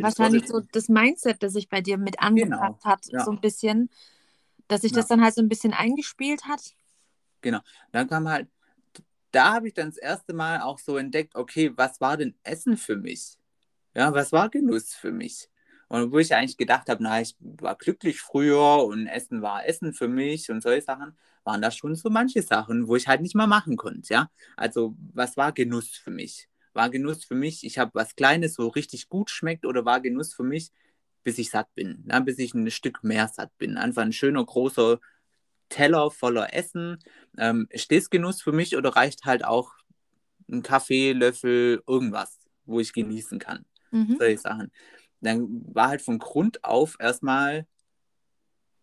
[0.00, 3.24] wahrscheinlich so das Mindset, das sich bei dir mit angepasst genau, hat, ja.
[3.24, 3.90] so ein bisschen,
[4.68, 4.96] dass sich ja.
[4.96, 6.74] das dann halt so ein bisschen eingespielt hat.
[7.42, 7.60] Genau.
[7.92, 8.48] Dann kam halt,
[9.32, 12.76] da habe ich dann das erste Mal auch so entdeckt, okay, was war denn Essen
[12.76, 13.38] für mich?
[13.94, 15.50] Ja, was war Genuss für mich?
[15.92, 19.92] Und wo ich eigentlich gedacht habe, na, ich war glücklich früher und Essen war Essen
[19.92, 23.34] für mich und solche Sachen, waren da schon so manche Sachen, wo ich halt nicht
[23.34, 24.30] mal machen konnte, ja.
[24.56, 26.48] Also, was war Genuss für mich?
[26.72, 30.32] War Genuss für mich, ich habe was Kleines, so richtig gut schmeckt, oder war Genuss
[30.32, 30.70] für mich,
[31.24, 33.76] bis ich satt bin, ja, bis ich ein Stück mehr satt bin.
[33.76, 34.98] Einfach ein schöner, großer
[35.68, 37.00] Teller voller Essen.
[37.36, 39.74] Ähm, ist das Genuss für mich oder reicht halt auch
[40.50, 43.66] ein Kaffee, Löffel, irgendwas, wo ich genießen kann?
[43.90, 44.16] Mhm.
[44.18, 44.72] Solche Sachen.
[45.22, 47.66] Dann war halt von Grund auf erstmal,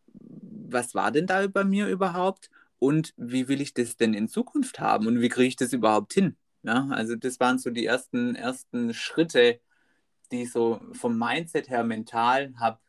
[0.07, 2.49] was war denn da bei mir überhaupt?
[2.79, 5.05] Und wie will ich das denn in Zukunft haben?
[5.05, 6.37] Und wie kriege ich das überhaupt hin?
[6.63, 9.59] Ja, also das waren so die ersten, ersten Schritte,
[10.31, 12.79] die ich so vom Mindset her mental habe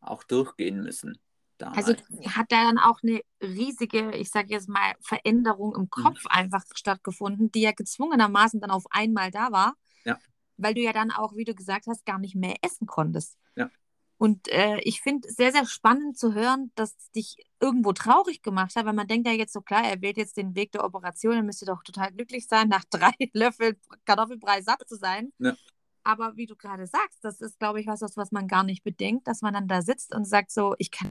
[0.00, 1.18] auch durchgehen müssen.
[1.58, 1.86] Damals.
[1.86, 6.30] Also hat da dann auch eine riesige, ich sage jetzt mal, Veränderung im Kopf mhm.
[6.30, 9.74] einfach stattgefunden, die ja gezwungenermaßen dann auf einmal da war.
[10.04, 10.18] Ja.
[10.56, 13.36] Weil du ja dann auch, wie du gesagt hast, gar nicht mehr essen konntest.
[13.56, 13.70] Ja.
[14.18, 18.86] Und äh, ich finde sehr, sehr spannend zu hören, dass dich irgendwo traurig gemacht hat,
[18.86, 21.42] weil man denkt ja jetzt so, klar, er wählt jetzt den Weg der Operation, er
[21.42, 23.76] müsste doch total glücklich sein, nach drei Löffeln
[24.06, 25.32] Kartoffelbrei satt zu sein.
[25.38, 25.54] Ja.
[26.02, 29.26] Aber wie du gerade sagst, das ist, glaube ich, was, was man gar nicht bedenkt,
[29.26, 31.10] dass man dann da sitzt und sagt so, ich kann.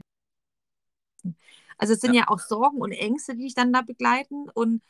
[1.78, 4.48] Also es sind ja, ja auch Sorgen und Ängste, die dich dann da begleiten.
[4.48, 4.82] Und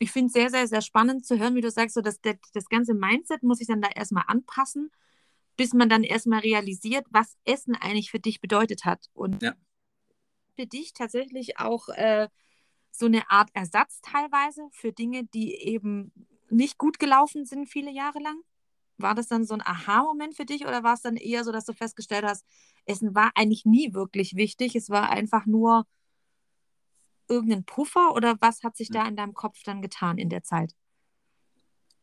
[0.00, 2.36] ich finde es sehr, sehr, sehr spannend zu hören, wie du sagst, so dass das,
[2.54, 4.90] das ganze Mindset muss ich dann da erstmal anpassen,
[5.56, 9.10] bis man dann erstmal realisiert, was Essen eigentlich für dich bedeutet hat.
[9.12, 9.54] Und ja.
[10.56, 12.28] für dich tatsächlich auch äh,
[12.90, 16.12] so eine Art Ersatz teilweise für Dinge, die eben
[16.48, 18.40] nicht gut gelaufen sind viele Jahre lang?
[18.96, 21.66] War das dann so ein Aha-Moment für dich oder war es dann eher so, dass
[21.66, 22.46] du festgestellt hast,
[22.86, 25.86] Essen war eigentlich nie wirklich wichtig, es war einfach nur
[27.30, 28.94] irgendein Puffer oder was hat sich hm.
[28.94, 30.74] da in deinem Kopf dann getan in der Zeit?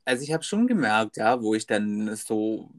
[0.05, 2.71] Also ich habe schon gemerkt, ja, wo ich dann so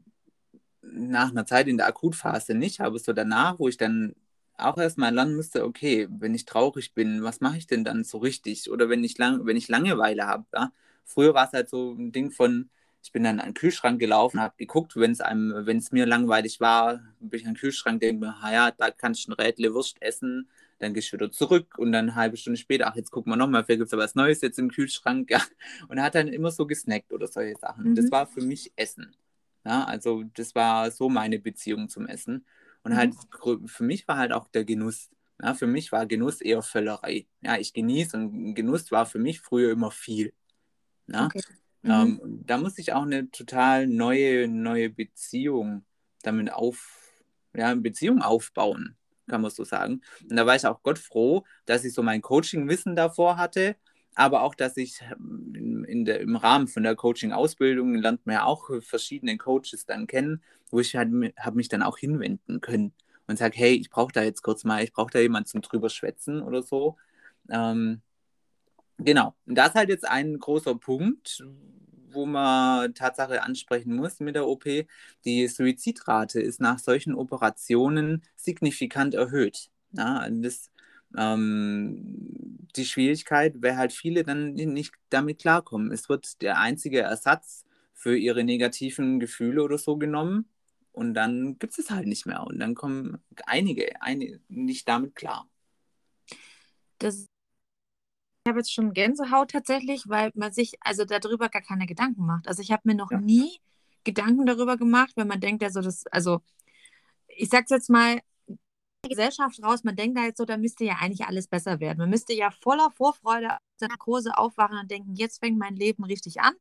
[0.81, 4.15] nach einer Zeit in der Akutphase nicht, aber so danach, wo ich dann
[4.57, 8.17] auch erstmal lernen musste, okay, wenn ich traurig bin, was mache ich denn dann so
[8.17, 8.69] richtig?
[8.69, 10.45] Oder wenn ich, lang, wenn ich Langeweile habe.
[10.53, 10.71] Ja?
[11.05, 12.69] Früher war es halt so ein Ding von,
[13.01, 16.05] ich bin dann an den Kühlschrank gelaufen, habe geguckt, wenn es einem, wenn es mir
[16.05, 19.73] langweilig war, bin ich an den Kühlschrank, denke mir, ja, da kannst du ein Rädle
[19.73, 20.49] Wurst essen,
[20.79, 23.37] dann gehst du wieder zurück und dann eine halbe Stunde später, ach, jetzt gucken wir
[23.37, 25.41] nochmal, vielleicht gibt es was Neues jetzt im Kühlschrank, ja.
[25.87, 27.91] Und er hat dann immer so gesnackt oder solche Sachen.
[27.91, 27.95] Mhm.
[27.95, 29.15] Das war für mich Essen.
[29.65, 32.45] Ja, also das war so meine Beziehung zum Essen.
[32.83, 33.13] Und halt
[33.45, 33.67] mhm.
[33.67, 35.09] für mich war halt auch der Genuss.
[35.41, 37.27] Ja, für mich war Genuss eher Völlerei.
[37.41, 40.33] Ja, ich genieße und Genuss war für mich früher immer viel.
[41.07, 41.25] Ja?
[41.25, 41.41] Okay.
[41.83, 42.45] Ähm, mhm.
[42.45, 45.85] da musste ich auch eine total neue, neue Beziehung
[46.23, 47.23] damit auf,
[47.53, 48.97] ja, Beziehung aufbauen,
[49.29, 50.01] kann man so sagen.
[50.29, 53.75] Und da war ich auch Gott froh, dass ich so mein Coaching-Wissen davor hatte,
[54.15, 54.99] aber auch, dass ich
[55.53, 60.43] in der, im Rahmen von der Coaching-Ausbildung lernt man ja auch verschiedene Coaches dann kennen,
[60.69, 62.93] wo ich halt habe mich dann auch hinwenden können
[63.27, 65.89] und sage, hey, ich brauche da jetzt kurz mal, ich brauche da jemanden zum drüber
[65.89, 66.97] schwätzen oder so.
[67.49, 68.01] Ähm,
[68.97, 71.45] genau, und das ist halt jetzt ein großer Punkt,
[72.13, 74.65] wo man Tatsache ansprechen muss mit der OP.
[75.25, 79.69] Die Suizidrate ist nach solchen Operationen signifikant erhöht.
[79.91, 80.71] Ja, das
[81.17, 85.91] ähm, die Schwierigkeit, weil halt viele dann nicht damit klarkommen.
[85.91, 90.45] Es wird der einzige Ersatz für ihre negativen Gefühle oder so genommen
[90.91, 92.45] und dann gibt es es halt nicht mehr.
[92.45, 95.49] Und dann kommen einige, einige nicht damit klar.
[96.97, 97.28] Das
[98.49, 102.47] habe jetzt schon Gänsehaut tatsächlich, weil man sich also darüber gar keine Gedanken macht.
[102.47, 103.19] Also ich habe mir noch ja.
[103.19, 103.59] nie
[104.03, 106.41] Gedanken darüber gemacht, wenn man denkt, also das, also
[107.27, 108.19] ich sag's jetzt mal,
[109.07, 111.99] Gesellschaft raus, man denkt da jetzt so, da müsste ja eigentlich alles besser werden.
[111.99, 116.03] Man müsste ja voller Vorfreude aus der Narkose aufwachen und denken, jetzt fängt mein Leben
[116.03, 116.53] richtig an,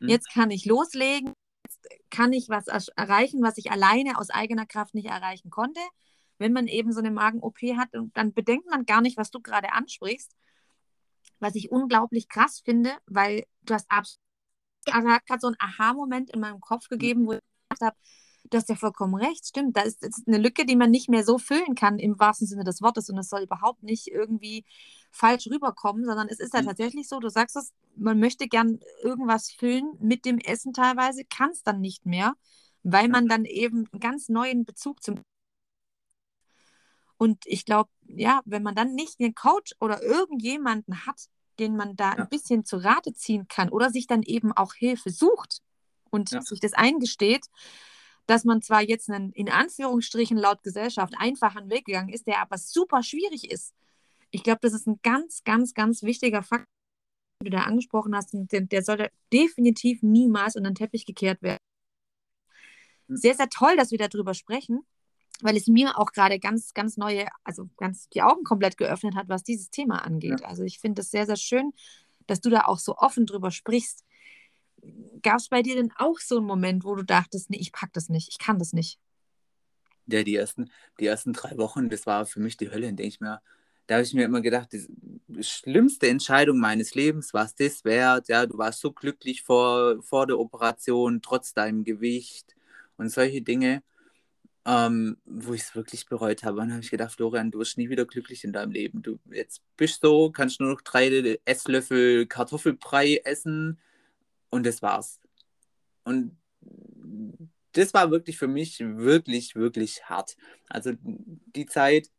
[0.00, 0.08] mhm.
[0.08, 1.32] jetzt kann ich loslegen,
[1.64, 5.80] jetzt kann ich was erreichen, was ich alleine aus eigener Kraft nicht erreichen konnte.
[6.38, 9.72] Wenn man eben so eine Magen-OP hat, dann bedenkt man gar nicht, was du gerade
[9.72, 10.34] ansprichst,
[11.40, 14.20] was ich unglaublich krass finde, weil du hast absolut,
[14.86, 17.96] also hat gerade so einen Aha-Moment in meinem Kopf gegeben, wo ich gedacht habe,
[18.50, 19.76] du hast ja vollkommen recht, stimmt.
[19.76, 22.64] Da ist, ist eine Lücke, die man nicht mehr so füllen kann im wahrsten Sinne
[22.64, 23.10] des Wortes.
[23.10, 24.64] Und es soll überhaupt nicht irgendwie
[25.10, 26.66] falsch rüberkommen, sondern es ist ja mhm.
[26.66, 31.50] tatsächlich so, du sagst es, man möchte gern irgendwas füllen mit dem Essen teilweise, kann
[31.50, 32.34] es dann nicht mehr,
[32.82, 35.20] weil man dann eben einen ganz neuen Bezug zum
[37.18, 41.96] und ich glaube, ja, wenn man dann nicht einen Coach oder irgendjemanden hat, den man
[41.96, 42.18] da ja.
[42.18, 45.62] ein bisschen zu Rate ziehen kann oder sich dann eben auch Hilfe sucht
[46.10, 46.42] und ja.
[46.42, 47.46] sich das eingesteht,
[48.26, 52.58] dass man zwar jetzt einen, in Anführungsstrichen laut Gesellschaft einfachen Weg gegangen ist, der aber
[52.58, 53.72] super schwierig ist.
[54.30, 56.66] Ich glaube, das ist ein ganz, ganz, ganz wichtiger Fakt,
[57.42, 61.60] du da angesprochen hast, der, der sollte definitiv niemals unter den Teppich gekehrt werden.
[63.08, 63.16] Hm.
[63.16, 64.84] Sehr, sehr toll, dass wir darüber sprechen,
[65.42, 69.28] weil es mir auch gerade ganz, ganz neue, also ganz die Augen komplett geöffnet hat,
[69.28, 70.40] was dieses Thema angeht.
[70.40, 70.48] Ja.
[70.48, 71.72] Also ich finde es sehr, sehr schön,
[72.26, 74.04] dass du da auch so offen drüber sprichst.
[75.22, 77.92] Gab es bei dir denn auch so einen Moment, wo du dachtest, nee, ich pack
[77.92, 78.98] das nicht, ich kann das nicht?
[80.06, 80.70] Ja, die ersten,
[81.00, 83.40] die ersten drei Wochen, das war für mich die Hölle, denke ich mir.
[83.88, 88.28] Da habe ich mir immer gedacht, die schlimmste Entscheidung meines Lebens, was das wert.
[88.28, 92.56] Ja, du warst so glücklich vor, vor der Operation, trotz deinem Gewicht
[92.96, 93.82] und solche Dinge,
[94.66, 96.56] ähm, wo ich es wirklich bereut habe.
[96.56, 99.00] Und dann habe ich gedacht, Florian, du wirst nie wieder glücklich in deinem Leben.
[99.00, 103.78] Du jetzt bist so, kannst nur noch drei Esslöffel Kartoffelbrei essen
[104.50, 105.20] und das war's.
[106.04, 106.36] Und
[107.72, 110.36] das war wirklich für mich wirklich, wirklich hart.
[110.68, 112.10] Also die Zeit,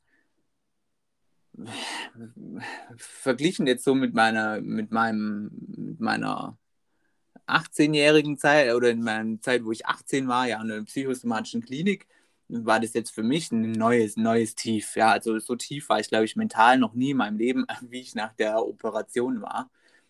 [2.97, 6.57] verglichen jetzt so mit meiner, mit meinem, mit meiner
[7.47, 12.07] 18-jährigen Zeit oder in meiner Zeit, wo ich 18 war, ja, in der psychosomatischen Klinik,
[12.49, 14.95] war das jetzt für mich ein neues, neues Tief.
[14.95, 18.01] Ja, also so tief war ich, glaube ich, mental noch nie in meinem Leben, wie
[18.01, 19.69] ich nach der Operation war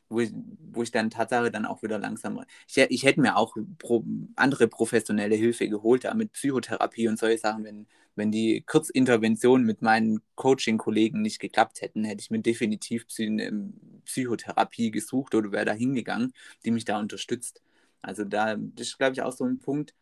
[0.09, 0.31] wo ich,
[0.71, 2.43] wo ich dann Tatsache dann auch wieder langsam.
[2.67, 4.03] Ich, ich hätte mir auch pro,
[4.35, 7.63] andere professionelle Hilfe geholt, da mit Psychotherapie und solche Sachen.
[7.63, 13.73] Wenn, wenn die Kurzinterventionen mit meinen Coaching-Kollegen nicht geklappt hätten, hätte ich mir definitiv ähm,
[14.05, 16.33] Psychotherapie gesucht oder wäre da hingegangen,
[16.65, 17.61] die mich da unterstützt.
[18.01, 19.93] Also da ist, glaube ich, auch so ein Punkt,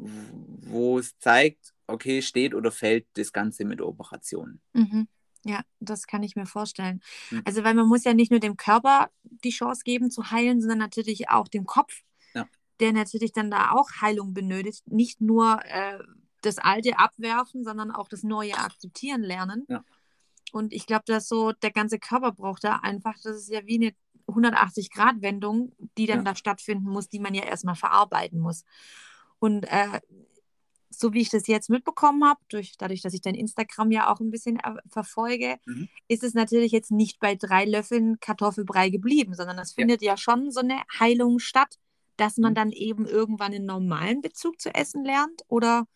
[0.00, 4.60] wo es zeigt, okay, steht oder fällt das Ganze mit Operationen.
[4.72, 5.08] Mhm.
[5.44, 7.00] Ja, das kann ich mir vorstellen.
[7.30, 7.42] Mhm.
[7.44, 10.78] Also, weil man muss ja nicht nur dem Körper die Chance geben zu heilen, sondern
[10.78, 12.02] natürlich auch dem Kopf,
[12.34, 12.46] ja.
[12.78, 14.86] der natürlich dann da auch Heilung benötigt.
[14.86, 15.98] Nicht nur äh,
[16.42, 19.64] das Alte abwerfen, sondern auch das Neue akzeptieren lernen.
[19.68, 19.84] Ja.
[20.52, 23.76] Und ich glaube, dass so der ganze Körper braucht da einfach, das ist ja wie
[23.76, 23.94] eine
[24.26, 26.24] 180-Grad-Wendung, die dann ja.
[26.24, 28.64] da stattfinden muss, die man ja erstmal verarbeiten muss.
[29.40, 30.00] Und äh,
[30.90, 34.20] so wie ich das jetzt mitbekommen habe, durch, dadurch, dass ich dein Instagram ja auch
[34.20, 35.88] ein bisschen verfolge, mhm.
[36.08, 40.12] ist es natürlich jetzt nicht bei drei Löffeln Kartoffelbrei geblieben, sondern es findet ja.
[40.12, 41.78] ja schon so eine Heilung statt,
[42.16, 42.56] dass man mhm.
[42.56, 45.42] dann eben irgendwann einen normalen Bezug zu essen lernt?
[45.48, 45.86] Oder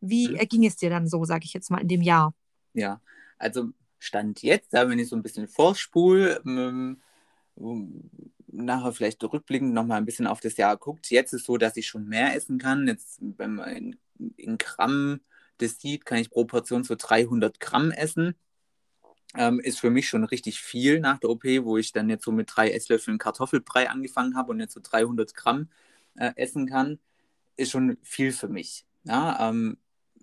[0.00, 0.36] wie mhm.
[0.48, 2.34] ging es dir dann so, sage ich jetzt mal, in dem Jahr?
[2.74, 3.00] Ja,
[3.38, 7.00] also Stand jetzt, wenn ich so ein bisschen vorspule, ähm,
[8.54, 11.10] nachher vielleicht rückblickend nochmal ein bisschen auf das Jahr guckt.
[11.10, 12.86] Jetzt ist es so, dass ich schon mehr essen kann.
[12.86, 13.96] Jetzt, wenn man in,
[14.36, 15.20] in Gramm
[15.58, 18.34] das sieht, kann ich pro Portion so 300 Gramm essen.
[19.36, 22.32] Ähm, ist für mich schon richtig viel nach der OP, wo ich dann jetzt so
[22.32, 25.68] mit drei Esslöffeln Kartoffelbrei angefangen habe und jetzt so 300 Gramm
[26.16, 26.98] äh, essen kann.
[27.56, 28.86] Ist schon viel für mich.
[29.04, 29.78] Ja, ähm,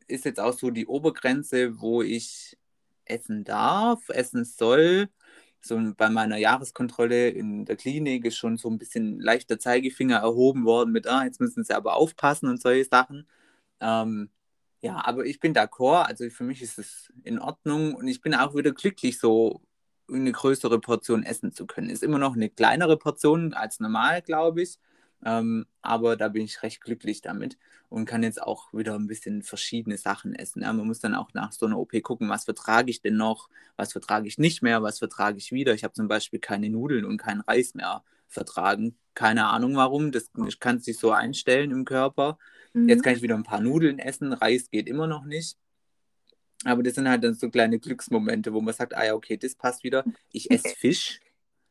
[0.08, 2.58] ist jetzt auch so die Obergrenze, wo ich
[3.06, 5.10] essen darf, essen soll
[5.62, 10.66] so bei meiner Jahreskontrolle in der Klinik ist schon so ein bisschen leichter Zeigefinger erhoben
[10.66, 13.28] worden mit, ah, jetzt müssen sie aber aufpassen und solche Sachen.
[13.80, 14.30] Ähm,
[14.82, 18.34] ja, aber ich bin d'accord, also für mich ist es in Ordnung und ich bin
[18.36, 19.62] auch wieder glücklich, so
[20.10, 21.90] eine größere Portion essen zu können.
[21.90, 24.80] Ist immer noch eine kleinere Portion als normal, glaube ich.
[25.24, 27.58] Ähm, aber da bin ich recht glücklich damit
[27.90, 30.62] und kann jetzt auch wieder ein bisschen verschiedene Sachen essen.
[30.64, 33.50] Ja, man muss dann auch nach so einer OP gucken, was vertrage ich denn noch,
[33.76, 35.74] was vertrage ich nicht mehr, was vertrage ich wieder.
[35.74, 38.96] Ich habe zum Beispiel keine Nudeln und keinen Reis mehr vertragen.
[39.14, 42.40] Keine Ahnung warum, das kann sich so einstellen im Körper.
[42.74, 42.90] Mhm.
[42.90, 45.58] Jetzt kann ich wieder ein paar Nudeln essen, Reis geht immer noch nicht.
[46.64, 49.56] Aber das sind halt dann so kleine Glücksmomente, wo man sagt, ah ja, okay, das
[49.56, 50.06] passt wieder.
[50.32, 51.20] Ich esse Fisch,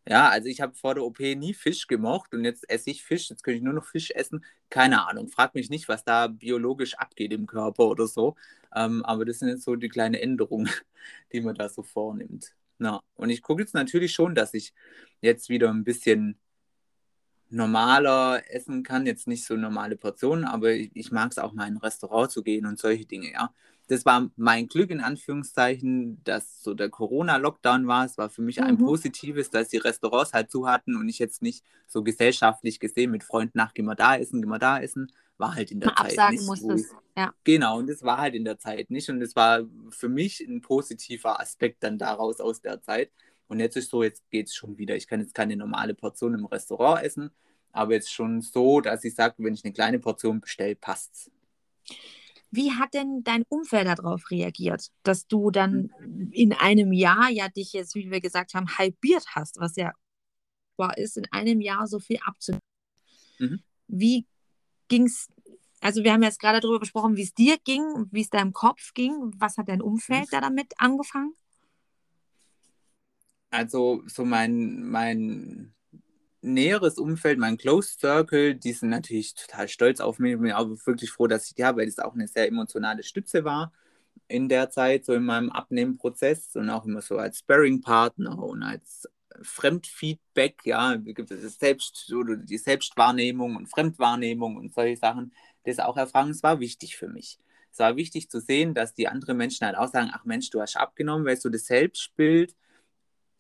[0.09, 3.28] ja, also ich habe vor der OP nie Fisch gemocht und jetzt esse ich Fisch.
[3.30, 4.44] Jetzt könnte ich nur noch Fisch essen.
[4.70, 5.28] Keine Ahnung.
[5.28, 8.34] Frag mich nicht, was da biologisch abgeht im Körper oder so.
[8.74, 10.70] Ähm, aber das sind jetzt so die kleinen Änderungen,
[11.32, 12.55] die man da so vornimmt.
[12.78, 14.72] Na, und ich gucke jetzt natürlich schon, dass ich
[15.20, 16.38] jetzt wieder ein bisschen
[17.51, 19.07] normaler essen kann.
[19.07, 22.30] Jetzt nicht so normale Portionen, aber ich, ich mag es auch mal in ein Restaurant
[22.30, 23.53] zu gehen und solche Dinge, ja
[23.91, 28.05] das war mein Glück in Anführungszeichen, dass so der Corona-Lockdown war.
[28.05, 28.64] Es war für mich mhm.
[28.64, 33.11] ein positives, dass die Restaurants halt zu hatten und ich jetzt nicht so gesellschaftlich gesehen
[33.11, 35.11] mit Freunden nach, gehen wir da essen, gehen wir da essen.
[35.38, 36.47] War halt in der Mal Zeit absagen nicht.
[36.47, 36.95] Musstest.
[37.16, 37.34] Ja.
[37.43, 39.09] Genau, und das war halt in der Zeit nicht.
[39.11, 43.11] Und es war für mich ein positiver Aspekt dann daraus aus der Zeit.
[43.49, 44.95] Und jetzt ist so, jetzt geht es schon wieder.
[44.95, 47.32] Ich kann jetzt keine normale Portion im Restaurant essen,
[47.72, 51.28] aber jetzt schon so, dass ich sage, wenn ich eine kleine Portion bestelle, passt's.
[52.51, 55.90] Wie hat denn dein Umfeld darauf reagiert, dass du dann
[56.32, 59.92] in einem Jahr ja dich jetzt, wie wir gesagt haben, halbiert hast, was ja
[60.76, 62.62] war, ist, in einem Jahr so viel abzunehmen?
[63.38, 63.62] Mhm.
[63.86, 64.26] Wie
[64.88, 65.28] ging es,
[65.80, 68.94] also wir haben jetzt gerade darüber gesprochen, wie es dir ging, wie es deinem Kopf
[68.94, 69.32] ging.
[69.38, 70.30] Was hat dein Umfeld mhm.
[70.32, 71.34] da damit angefangen?
[73.51, 75.74] Also so mein, mein
[76.43, 80.34] näheres Umfeld, mein Close Circle, die sind natürlich total stolz auf mich.
[80.34, 83.03] Ich bin auch wirklich froh, dass ich die habe, weil das auch eine sehr emotionale
[83.03, 83.72] Stütze war
[84.28, 89.09] in der Zeit, so in meinem Abnehmenprozess und auch immer so als Sparring-Partner und als
[89.43, 95.32] Fremdfeedback, ja, gibt es Selbst oder die Selbstwahrnehmung und Fremdwahrnehmung und solche Sachen,
[95.64, 97.38] das auch erfragen, es war wichtig für mich.
[97.72, 100.61] Es war wichtig zu sehen, dass die anderen Menschen halt auch sagen, ach Mensch, du
[100.61, 102.55] hast abgenommen, weil so das Selbstbild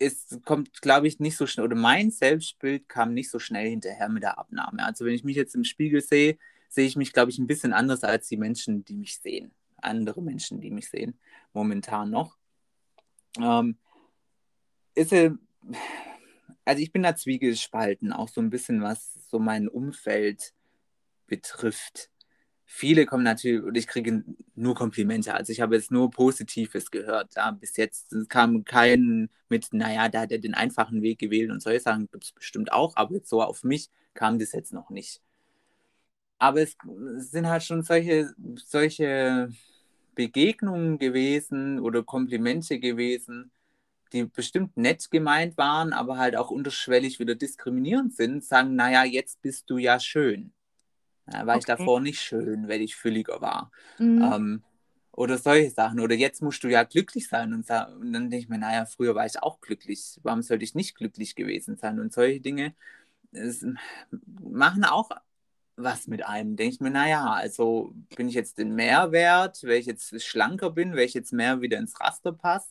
[0.00, 4.08] ist, kommt, glaube ich, nicht so schnell, oder mein Selbstbild kam nicht so schnell hinterher
[4.08, 4.84] mit der Abnahme.
[4.84, 6.38] Also wenn ich mich jetzt im Spiegel sehe,
[6.68, 9.52] sehe ich mich, glaube ich, ein bisschen anders als die Menschen, die mich sehen.
[9.76, 11.18] Andere Menschen, die mich sehen,
[11.52, 12.36] momentan noch.
[13.38, 13.76] Ähm,
[14.94, 20.54] ist, also ich bin da zwiegespalten, auch so ein bisschen, was so mein Umfeld
[21.26, 22.10] betrifft.
[22.72, 24.22] Viele kommen natürlich, und ich kriege
[24.54, 25.34] nur Komplimente.
[25.34, 27.34] Also ich habe jetzt nur Positives gehört.
[27.34, 31.60] Ja, bis jetzt kam kein mit, naja, da hat er den einfachen Weg gewählt und
[31.60, 35.20] solche Sachen gibt es bestimmt auch, aber so auf mich kam das jetzt noch nicht.
[36.38, 36.76] Aber es
[37.16, 39.50] sind halt schon solche, solche
[40.14, 43.50] Begegnungen gewesen oder Komplimente gewesen,
[44.12, 49.42] die bestimmt nett gemeint waren, aber halt auch unterschwellig wieder diskriminierend sind, sagen, naja, jetzt
[49.42, 50.52] bist du ja schön.
[51.32, 51.58] Ja, war okay.
[51.58, 53.70] ich davor nicht schön, weil ich fülliger war.
[53.98, 54.22] Mhm.
[54.22, 54.62] Ähm,
[55.12, 56.00] oder solche Sachen.
[56.00, 57.52] Oder jetzt musst du ja glücklich sein.
[57.52, 60.18] Und, und dann denke ich mir, naja, früher war ich auch glücklich.
[60.22, 62.00] Warum sollte ich nicht glücklich gewesen sein?
[62.00, 62.74] Und solche Dinge
[64.40, 65.10] machen auch
[65.76, 66.56] was mit einem.
[66.56, 70.92] Denke ich mir, naja, also bin ich jetzt den Mehrwert, weil ich jetzt schlanker bin,
[70.92, 72.70] weil ich jetzt mehr wieder ins Raster passe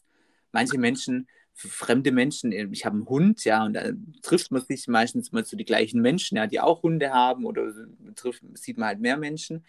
[0.51, 1.27] manche Menschen,
[1.67, 3.91] fremde Menschen, äh, ich habe einen Hund, ja, und da
[4.21, 7.73] trifft man sich meistens mal zu die gleichen Menschen, ja, die auch Hunde haben oder
[8.15, 9.65] trifft, sieht man halt mehr Menschen,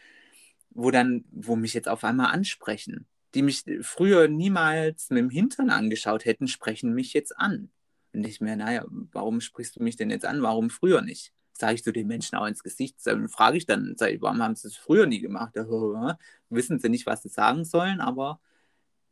[0.71, 3.07] wo dann, wo mich jetzt auf einmal ansprechen.
[3.35, 7.71] Die mich früher niemals mit dem Hintern angeschaut hätten, sprechen mich jetzt an.
[8.13, 10.43] Und ich mir, naja, warum sprichst du mich denn jetzt an?
[10.43, 11.33] Warum früher nicht?
[11.53, 14.69] Sage ich zu den Menschen auch ins Gesicht, dann frage ich dann, warum haben sie
[14.69, 15.55] es früher nie gemacht?
[16.49, 18.41] Wissen sie nicht, was sie sagen sollen, aber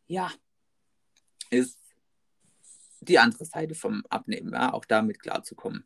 [0.06, 0.30] ja,
[1.50, 1.77] ist
[3.00, 5.84] die andere Seite vom Abnehmen, ja, auch damit klarzukommen.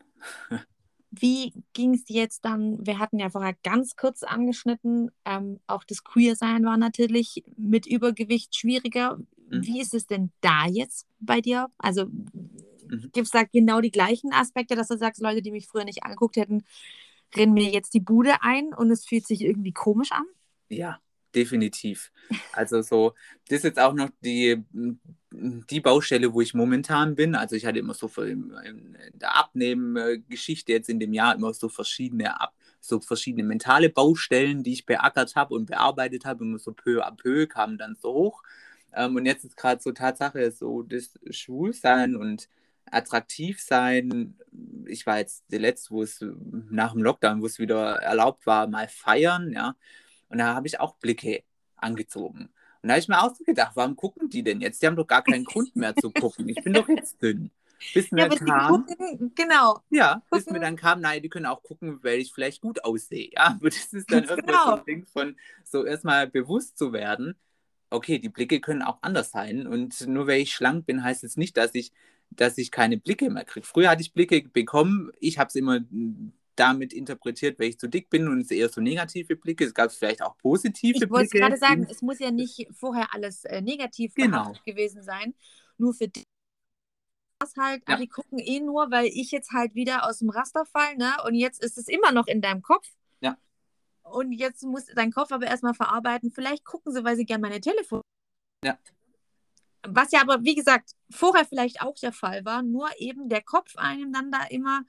[1.10, 2.86] Wie ging es jetzt dann?
[2.86, 8.56] Wir hatten ja vorher ganz kurz angeschnitten, ähm, auch das Queer-Sein war natürlich mit Übergewicht
[8.56, 9.18] schwieriger.
[9.50, 9.66] Mhm.
[9.66, 11.68] Wie ist es denn da jetzt bei dir?
[11.76, 13.10] Also mhm.
[13.12, 16.02] gibt es da genau die gleichen Aspekte, dass du sagst, Leute, die mich früher nicht
[16.02, 16.64] angeguckt hätten,
[17.36, 20.24] rennen mir jetzt die Bude ein und es fühlt sich irgendwie komisch an?
[20.70, 20.98] Ja,
[21.34, 22.12] definitiv.
[22.52, 23.14] Also so,
[23.48, 24.62] das ist jetzt auch noch die
[25.30, 27.34] die Baustelle, wo ich momentan bin.
[27.34, 32.40] Also ich hatte immer so in der Abnehmen-Geschichte jetzt in dem Jahr immer so verschiedene
[32.40, 36.44] Ab so verschiedene mentale Baustellen, die ich beackert habe und bearbeitet habe.
[36.44, 38.42] Immer so peu à peu kamen dann so hoch.
[38.92, 42.48] Ähm, und jetzt ist gerade so Tatsache, so das Schwulsein und
[42.90, 44.36] attraktiv sein.
[44.86, 46.24] Ich war jetzt der letzte, wo es
[46.70, 49.76] nach dem Lockdown, wo es wieder erlaubt war, mal feiern, ja.
[50.32, 51.44] Und da habe ich auch Blicke
[51.76, 52.48] angezogen.
[52.80, 54.82] Und da habe ich mir auch so gedacht, warum gucken die denn jetzt?
[54.82, 56.48] Die haben doch gar keinen Grund mehr zu gucken.
[56.48, 57.50] Ich bin doch jetzt dünn.
[57.92, 59.80] Bis mir ja, dann kam, gucken, genau.
[59.90, 60.28] Ja, gucken.
[60.30, 63.30] bis mir dann kam, nein, die können auch gucken, weil ich vielleicht gut aussehe.
[63.32, 64.64] Ja, aber das ist dann irgendwie genau.
[64.64, 67.36] so ein Ding von so erstmal bewusst zu werden,
[67.90, 69.66] okay, die Blicke können auch anders sein.
[69.66, 71.92] Und nur weil ich schlank bin, heißt es nicht, dass ich,
[72.30, 73.66] dass ich keine Blicke mehr kriege.
[73.66, 75.80] Früher hatte ich Blicke bekommen, ich habe es immer
[76.56, 79.64] damit interpretiert, weil ich zu dick bin und es eher so negative Blicke.
[79.64, 81.04] Es gab vielleicht auch positive ich Blicke.
[81.04, 84.52] Ich wollte gerade sagen, es muss ja nicht vorher alles äh, negativ genau.
[84.66, 85.34] gewesen sein.
[85.78, 86.24] Nur für dich
[87.56, 87.96] halt, ja.
[87.96, 91.12] die gucken eh nur, weil ich jetzt halt wieder aus dem Raster fall, ne?
[91.26, 92.88] Und jetzt ist es immer noch in deinem Kopf.
[93.20, 93.36] Ja.
[94.04, 96.30] Und jetzt muss dein Kopf aber erstmal verarbeiten.
[96.30, 98.00] Vielleicht gucken sie, weil sie gerne meine Telefon.
[98.64, 98.78] Ja.
[99.84, 103.76] Was ja aber, wie gesagt, vorher vielleicht auch der Fall war, nur eben der Kopf
[103.76, 104.84] einem dann da immer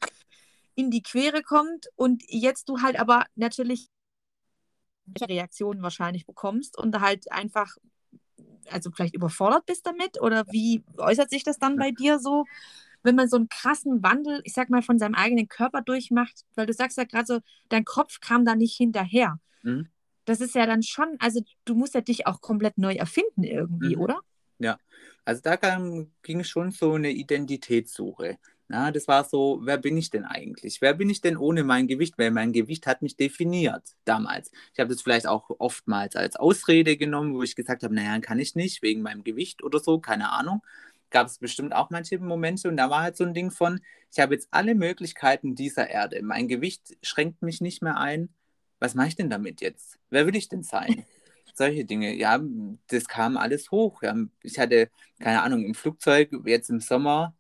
[0.76, 3.90] in die Quere kommt und jetzt du halt aber natürlich
[5.22, 7.76] Reaktionen wahrscheinlich bekommst und halt einfach,
[8.70, 12.46] also vielleicht überfordert bist damit oder wie äußert sich das dann bei dir so,
[13.04, 16.66] wenn man so einen krassen Wandel, ich sag mal, von seinem eigenen Körper durchmacht, weil
[16.66, 19.40] du sagst ja gerade so, dein Kopf kam da nicht hinterher.
[19.62, 19.90] Mhm.
[20.26, 23.98] Das ist ja dann schon, also du musst ja dich auch komplett neu erfinden irgendwie,
[23.98, 24.02] mhm.
[24.02, 24.20] oder?
[24.60, 24.78] Ja,
[25.26, 25.58] also da
[26.22, 28.38] ging schon so eine Identitätssuche.
[28.74, 30.82] Ja, das war so, wer bin ich denn eigentlich?
[30.82, 32.18] Wer bin ich denn ohne mein Gewicht?
[32.18, 34.52] Weil mein Gewicht hat mich definiert damals.
[34.74, 38.40] Ich habe das vielleicht auch oftmals als Ausrede genommen, wo ich gesagt habe, naja, kann
[38.40, 40.64] ich nicht, wegen meinem Gewicht oder so, keine Ahnung.
[41.12, 43.80] Gab es bestimmt auch manche Momente und da war halt so ein Ding von,
[44.12, 46.24] ich habe jetzt alle Möglichkeiten dieser Erde.
[46.24, 48.30] Mein Gewicht schränkt mich nicht mehr ein.
[48.80, 50.00] Was mache ich denn damit jetzt?
[50.10, 51.06] Wer will ich denn sein?
[51.54, 52.16] solche Dinge.
[52.16, 52.42] Ja,
[52.88, 54.02] das kam alles hoch.
[54.42, 57.36] Ich hatte, keine Ahnung, im Flugzeug, jetzt im Sommer,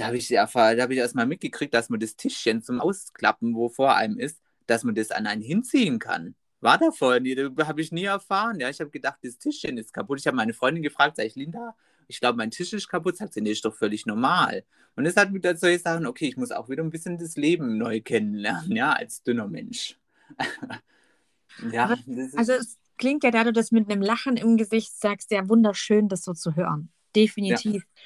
[0.00, 3.54] da habe ich, ja, hab ich erst mal mitgekriegt, dass man das Tischchen zum Ausklappen,
[3.54, 6.34] wo vor einem ist, dass man das an einen hinziehen kann.
[6.60, 8.60] War da vorher nie, habe ich nie erfahren.
[8.60, 10.18] Ja, ich habe gedacht, das Tischchen ist kaputt.
[10.18, 11.74] Ich habe meine Freundin gefragt, sag ich, Linda,
[12.08, 13.18] ich glaube, mein Tisch ist kaputt.
[13.18, 14.64] Sagt sie, nee, ist doch völlig normal.
[14.96, 17.76] Und das hat mir dazu gesagt, okay, ich muss auch wieder ein bisschen das Leben
[17.76, 19.98] neu kennenlernen, ja, als dünner Mensch.
[21.72, 21.94] ja,
[22.36, 26.08] also es klingt ja, da du das mit einem Lachen im Gesicht sagst, ja wunderschön,
[26.08, 26.90] das so zu hören.
[27.14, 27.84] Definitiv.
[27.84, 28.02] Ja.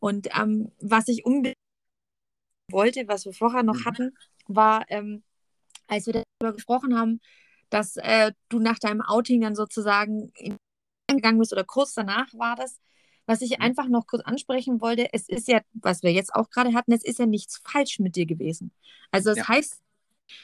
[0.00, 1.56] Und ähm, was ich unbedingt
[2.70, 3.84] wollte, was wir vorher noch mhm.
[3.84, 5.22] hatten, war, ähm,
[5.86, 7.20] als wir darüber gesprochen haben,
[7.68, 10.32] dass äh, du nach deinem Outing dann sozusagen
[11.08, 12.80] gegangen bist oder kurz danach war das.
[13.26, 13.64] Was ich mhm.
[13.64, 17.04] einfach noch kurz ansprechen wollte, es ist ja, was wir jetzt auch gerade hatten, es
[17.04, 18.72] ist ja nichts falsch mit dir gewesen.
[19.10, 19.48] Also das ja.
[19.48, 19.80] heißt,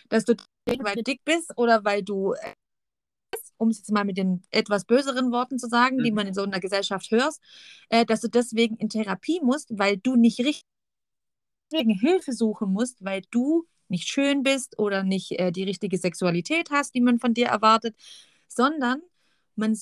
[0.08, 0.34] dass du
[0.66, 2.54] weil du dick bist oder weil du, äh,
[3.58, 6.04] um es jetzt mal mit den etwas böseren Worten zu sagen, mhm.
[6.04, 7.40] die man in so einer Gesellschaft hörst,
[7.88, 10.64] äh, dass du deswegen in Therapie musst, weil du nicht richtig
[11.70, 16.94] Hilfe suchen musst, weil du nicht schön bist oder nicht äh, die richtige Sexualität hast,
[16.94, 17.96] die man von dir erwartet,
[18.48, 19.02] sondern
[19.54, 19.78] man in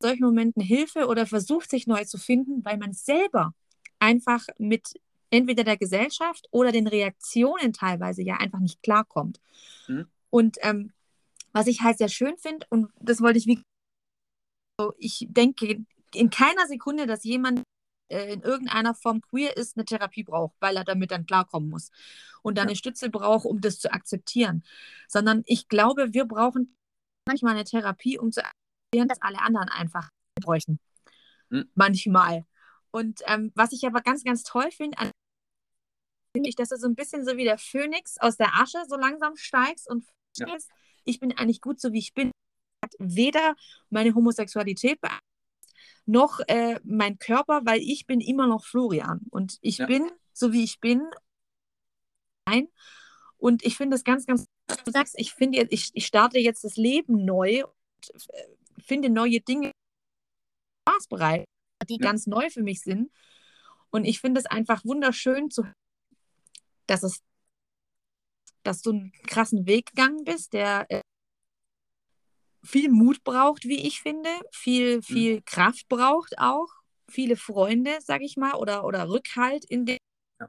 [0.00, 3.54] solchen Momenten Hilfe oder versucht sich neu zu finden, weil man selber
[3.98, 4.94] einfach mit
[5.30, 9.40] entweder der Gesellschaft oder den Reaktionen teilweise ja einfach nicht klarkommt.
[9.88, 10.06] Mhm.
[10.30, 10.92] Und ähm,
[11.54, 13.62] was ich halt sehr schön finde, und das wollte ich wie,
[14.98, 15.84] ich denke
[16.14, 17.62] in keiner Sekunde, dass jemand
[18.08, 21.90] äh, in irgendeiner Form queer ist, eine Therapie braucht, weil er damit dann klarkommen muss
[22.42, 22.70] und dann ja.
[22.70, 24.64] eine Stütze braucht, um das zu akzeptieren.
[25.08, 26.76] Sondern ich glaube, wir brauchen
[27.26, 30.08] manchmal eine Therapie, um zu akzeptieren, dass alle anderen einfach
[30.40, 30.78] bräuchten.
[31.50, 31.70] Mhm.
[31.74, 32.44] Manchmal.
[32.90, 34.96] Und ähm, was ich aber ganz, ganz toll finde,
[36.36, 38.96] finde ich, dass du so ein bisschen so wie der Phönix aus der Asche so
[38.96, 40.04] langsam steigst und
[40.36, 40.46] ja.
[41.04, 42.30] Ich bin eigentlich gut so, wie ich bin.
[42.98, 43.56] Weder
[43.90, 45.22] meine Homosexualität beeinflusst,
[46.06, 49.86] noch äh, mein Körper, weil ich bin immer noch Florian und ich ja.
[49.86, 51.02] bin so wie ich bin.
[52.46, 52.68] Nein.
[53.38, 54.44] Und ich finde es ganz, ganz,
[54.84, 58.46] du sagst, ich finde, ich, ich starte jetzt das Leben neu und äh,
[58.82, 59.72] finde neue Dinge
[60.86, 61.46] spaßbereit,
[61.88, 62.00] die ja.
[62.00, 63.10] ganz neu für mich sind.
[63.90, 65.64] Und ich finde es einfach wunderschön zu
[66.86, 67.22] dass es
[68.64, 71.00] dass du einen krassen Weg gegangen bist, der äh,
[72.64, 75.02] viel Mut braucht, wie ich finde, viel, mhm.
[75.02, 75.44] viel mhm.
[75.44, 76.68] Kraft braucht auch,
[77.08, 79.98] viele Freunde, sag ich mal, oder, oder Rückhalt in dem.
[80.40, 80.48] Ja.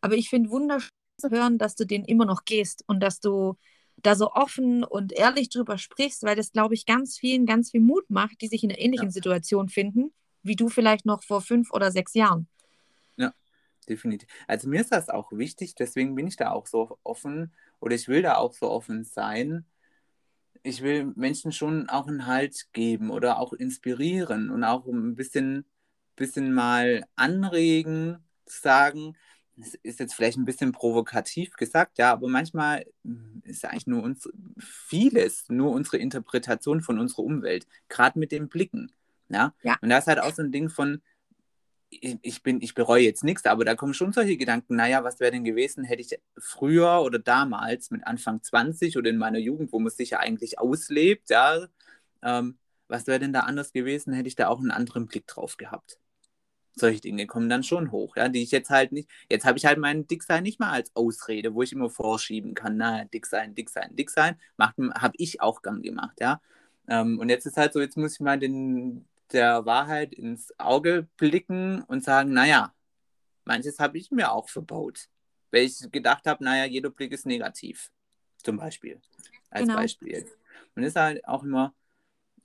[0.00, 3.56] Aber ich finde wunderschön zu hören, dass du den immer noch gehst und dass du
[3.96, 7.80] da so offen und ehrlich drüber sprichst, weil das, glaube ich, ganz vielen ganz viel
[7.80, 9.12] Mut macht, die sich in einer ähnlichen ja.
[9.12, 10.12] Situation finden,
[10.42, 12.48] wie du vielleicht noch vor fünf oder sechs Jahren.
[13.88, 14.28] Definitiv.
[14.46, 18.08] Also mir ist das auch wichtig, deswegen bin ich da auch so offen oder ich
[18.08, 19.66] will da auch so offen sein,
[20.62, 25.66] ich will Menschen schon auch einen Halt geben oder auch inspirieren und auch ein bisschen,
[26.16, 29.16] bisschen mal anregen, zu sagen,
[29.56, 34.02] das ist jetzt vielleicht ein bisschen provokativ gesagt, ja, aber manchmal hm, ist eigentlich nur
[34.02, 34.28] uns
[34.58, 38.90] vieles, nur unsere Interpretation von unserer Umwelt, gerade mit den Blicken.
[39.28, 39.54] Ja?
[39.62, 39.76] ja.
[39.80, 41.02] Und da ist halt auch so ein Ding von,
[42.22, 45.32] ich, bin, ich bereue jetzt nichts, aber da kommen schon solche Gedanken, naja, was wäre
[45.32, 49.78] denn gewesen, hätte ich früher oder damals mit Anfang 20 oder in meiner Jugend, wo
[49.78, 51.66] man sich ja eigentlich auslebt, ja,
[52.22, 55.56] ähm, was wäre denn da anders gewesen, hätte ich da auch einen anderen Blick drauf
[55.56, 55.98] gehabt.
[56.76, 59.66] Solche Dinge kommen dann schon hoch, ja, die ich jetzt halt nicht, jetzt habe ich
[59.66, 63.54] halt meinen Dicksein nicht mal als Ausrede, wo ich immer vorschieben kann, na, dick sein,
[63.54, 66.40] dick sein, dick sein, habe ich auch gern gemacht, ja.
[66.88, 71.08] Ähm, und jetzt ist halt so, jetzt muss ich mal den, der Wahrheit ins Auge
[71.16, 72.72] blicken und sagen, naja,
[73.44, 75.08] manches habe ich mir auch verbaut.
[75.50, 77.90] Weil ich gedacht habe, naja, jeder Blick ist negativ.
[78.38, 79.00] Zum Beispiel.
[79.50, 79.76] Als genau.
[79.76, 80.26] Beispiel.
[80.74, 81.74] Und ist halt auch immer,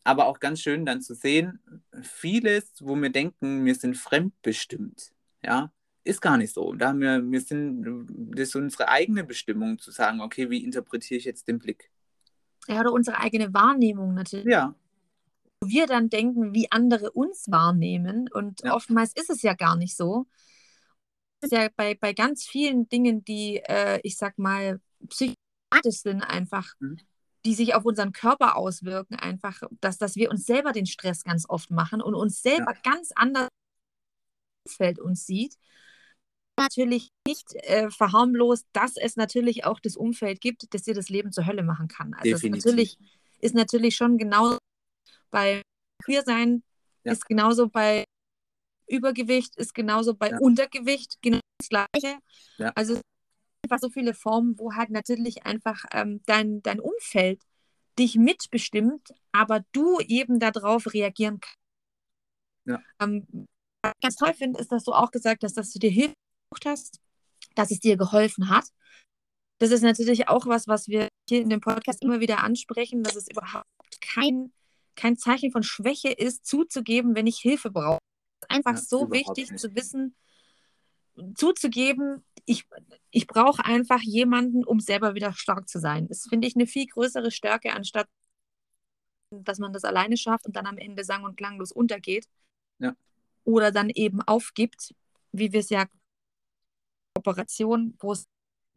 [0.04, 1.60] aber auch ganz schön dann zu sehen,
[2.02, 5.12] vieles, wo wir denken, wir sind fremdbestimmt,
[5.44, 5.72] ja,
[6.04, 6.74] ist gar nicht so.
[6.74, 11.18] Da haben wir, wir sind, das ist unsere eigene Bestimmung zu sagen, okay, wie interpretiere
[11.18, 11.92] ich jetzt den Blick?
[12.68, 14.46] Ja, oder unsere eigene Wahrnehmung natürlich.
[14.46, 14.76] Ja,
[15.64, 18.30] wir dann denken, wie andere uns wahrnehmen.
[18.32, 18.74] Und ja.
[18.74, 20.26] oftmals ist es ja gar nicht so.
[21.41, 25.36] Es ist ja bei, bei ganz vielen Dingen, die, äh, ich sag mal, psychisch
[25.84, 26.97] sind, einfach, mhm.
[27.45, 31.45] die sich auf unseren Körper auswirken, einfach, dass, dass wir uns selber den Stress ganz
[31.47, 32.82] oft machen und uns selber ja.
[32.84, 33.49] ganz anders
[34.66, 35.55] Umfeld uns sieht.
[36.57, 41.32] Natürlich nicht äh, verharmlost, dass es natürlich auch das Umfeld gibt, das dir das Leben
[41.32, 42.14] zur Hölle machen kann.
[42.16, 42.97] Also natürlich,
[43.39, 44.57] ist natürlich schon genau
[45.30, 45.62] bei
[46.04, 46.64] Queersein
[47.04, 47.12] ja.
[47.12, 48.06] ist genauso bei
[48.88, 50.38] Übergewicht, ist genauso bei ja.
[50.40, 52.20] Untergewicht, genau das Gleiche.
[52.58, 52.72] Ja.
[52.76, 53.00] Also
[53.64, 57.42] einfach so viele Formen, wo halt natürlich einfach ähm, dein, dein Umfeld
[57.98, 61.56] dich mitbestimmt, aber du eben darauf reagieren kannst.
[62.66, 62.82] Ja.
[63.02, 63.48] Ähm,
[64.02, 66.14] ganz toll finde, ist, dass du auch gesagt hast, dass du dir Hilfe
[66.50, 67.00] gesucht hast,
[67.56, 68.66] dass es dir geholfen hat.
[69.60, 73.16] Das ist natürlich auch was, was wir hier in dem Podcast immer wieder ansprechen, dass
[73.16, 73.68] es überhaupt
[74.02, 74.54] kein,
[74.96, 78.00] kein Zeichen von Schwäche ist, zuzugeben, wenn ich Hilfe brauche.
[78.42, 79.60] Es ist einfach ja, so wichtig nicht.
[79.60, 80.16] zu wissen,
[81.36, 82.66] zuzugeben, ich,
[83.12, 86.08] ich brauche einfach jemanden, um selber wieder stark zu sein.
[86.08, 88.08] Das finde ich eine viel größere Stärke, anstatt
[89.32, 92.28] dass man das alleine schafft und dann am Ende sang- und klanglos untergeht.
[92.80, 92.96] Ja.
[93.44, 94.96] Oder dann eben aufgibt,
[95.32, 95.86] wie wir es ja
[97.16, 98.26] Operation, wo es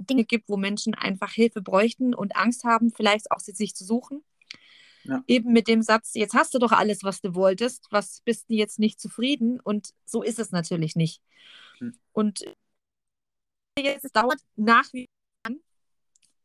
[0.01, 3.85] Dinge gibt, wo Menschen einfach Hilfe bräuchten und Angst haben, vielleicht auch sie sich zu
[3.85, 4.25] suchen.
[5.05, 5.23] Ja.
[5.27, 8.55] Eben mit dem Satz, jetzt hast du doch alles, was du wolltest, was bist du
[8.55, 9.61] jetzt nicht zufrieden?
[9.61, 11.21] Und so ist es natürlich nicht.
[11.79, 11.99] Hm.
[12.13, 12.45] Und
[13.79, 15.13] jetzt, es dauert nach wie vor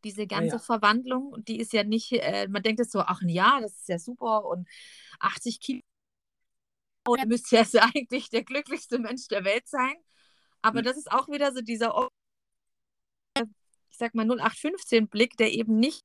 [0.04, 0.60] diese ganze ja.
[0.60, 4.00] Verwandlung, die ist ja nicht, äh, man denkt jetzt so, ach ja, das ist ja
[4.00, 4.68] super und
[5.20, 5.82] 80 Kilo,
[7.18, 9.96] er müsste ja so eigentlich der glücklichste Mensch der Welt sein.
[10.62, 10.86] Aber mhm.
[10.86, 12.10] das ist auch wieder so dieser,
[13.38, 16.04] ich sag mal, 0815-Blick, der eben nicht,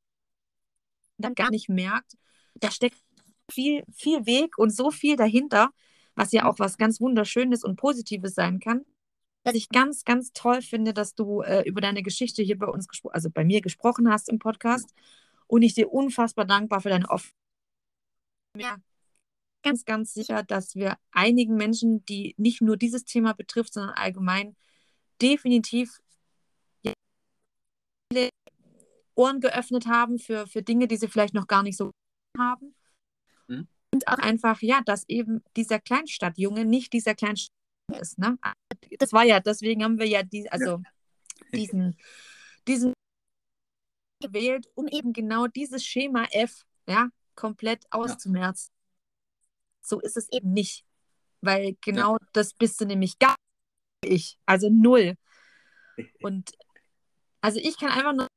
[1.19, 2.17] dann gar nicht merkt,
[2.55, 2.99] da steckt
[3.51, 5.71] viel, viel Weg und so viel dahinter,
[6.15, 8.85] was ja auch was ganz Wunderschönes und Positives sein kann.
[9.45, 12.87] Was ich ganz, ganz toll finde, dass du äh, über deine Geschichte hier bei uns,
[13.11, 14.95] also bei mir gesprochen hast im Podcast.
[15.49, 17.35] Und ich dir unfassbar dankbar für deine Offenheit.
[18.57, 18.77] Ja,
[19.63, 24.57] ganz, ganz sicher, dass wir einigen Menschen, die nicht nur dieses Thema betrifft, sondern allgemein
[25.21, 26.01] definitiv
[29.15, 31.91] Ohren geöffnet haben für, für Dinge, die sie vielleicht noch gar nicht so
[32.39, 32.75] haben.
[33.47, 33.69] Mhm.
[33.93, 37.53] Und auch einfach, ja, dass eben dieser Kleinstadtjunge nicht dieser Kleinstadt
[38.01, 38.19] ist.
[38.19, 38.39] Ne?
[38.99, 40.83] Das war ja, deswegen haben wir ja, die, also ja.
[41.53, 41.97] diesen,
[42.67, 42.95] diesen
[44.21, 48.71] gewählt, um eben genau dieses Schema F ja, komplett auszumerzen.
[48.73, 48.81] Ja.
[49.83, 50.85] So ist es eben nicht.
[51.41, 52.27] Weil genau ja.
[52.33, 53.35] das bist du nämlich gar
[54.05, 54.39] nicht.
[54.47, 55.17] Also null.
[56.23, 56.53] Und
[57.41, 58.29] also ich kann einfach nur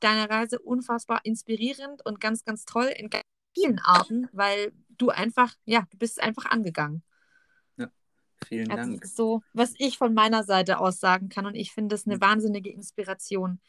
[0.00, 3.24] deine Reise unfassbar inspirierend und ganz, ganz toll in ganz
[3.54, 7.02] vielen Arten, weil du einfach, ja, du bist einfach angegangen.
[7.76, 7.90] Ja,
[8.46, 9.00] vielen also Dank.
[9.00, 12.06] Das ist so, was ich von meiner Seite aus sagen kann und ich finde das
[12.06, 12.20] eine mhm.
[12.20, 13.60] wahnsinnige Inspiration.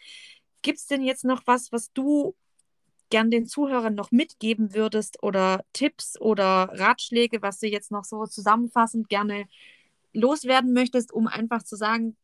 [0.62, 2.36] Gibt es denn jetzt noch was, was du
[3.10, 8.26] gern den Zuhörern noch mitgeben würdest oder Tipps oder Ratschläge, was du jetzt noch so
[8.26, 9.48] zusammenfassend gerne
[10.14, 12.18] loswerden möchtest, um einfach zu sagen,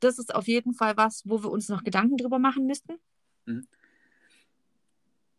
[0.00, 2.94] das ist auf jeden Fall was, wo wir uns noch Gedanken drüber machen müssten?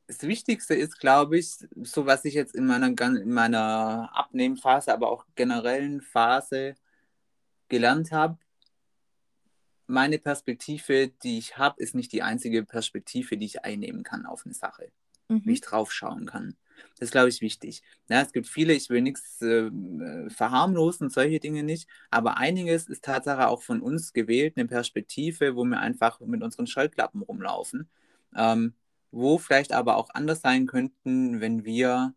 [0.07, 1.51] Das Wichtigste ist, glaube ich,
[1.83, 6.75] so was ich jetzt in meiner, in meiner Abnehmphase, aber auch generellen Phase
[7.67, 8.37] gelernt habe,
[9.89, 14.45] meine Perspektive, die ich habe, ist nicht die einzige Perspektive, die ich einnehmen kann auf
[14.45, 14.91] eine Sache,
[15.27, 15.41] mhm.
[15.45, 16.55] wie ich drauf schauen kann.
[16.97, 17.81] Das ist, glaube ich, wichtig.
[18.07, 19.69] Ja, es gibt viele, ich will nichts äh,
[20.29, 25.65] verharmlosen, solche Dinge nicht, aber einiges ist Tatsache auch von uns gewählt, eine Perspektive, wo
[25.65, 27.89] wir einfach mit unseren Scheuklappen rumlaufen,
[28.35, 28.73] ähm,
[29.11, 32.13] wo vielleicht aber auch anders sein könnten, wenn wir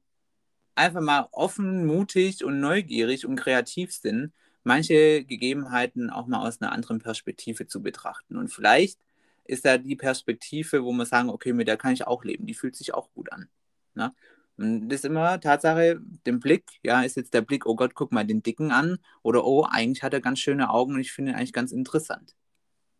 [0.74, 4.32] einfach mal offen, mutig und neugierig und kreativ sind,
[4.64, 8.36] manche Gegebenheiten auch mal aus einer anderen Perspektive zu betrachten.
[8.36, 8.98] Und vielleicht
[9.44, 12.54] ist da die Perspektive, wo wir sagen, okay, mit der kann ich auch leben, die
[12.54, 13.48] fühlt sich auch gut an.
[13.94, 14.14] Ne?
[14.56, 18.12] Und das ist immer Tatsache, den Blick, ja, ist jetzt der Blick, oh Gott, guck
[18.12, 21.32] mal den Dicken an, oder oh, eigentlich hat er ganz schöne Augen und ich finde
[21.32, 22.34] ihn eigentlich ganz interessant.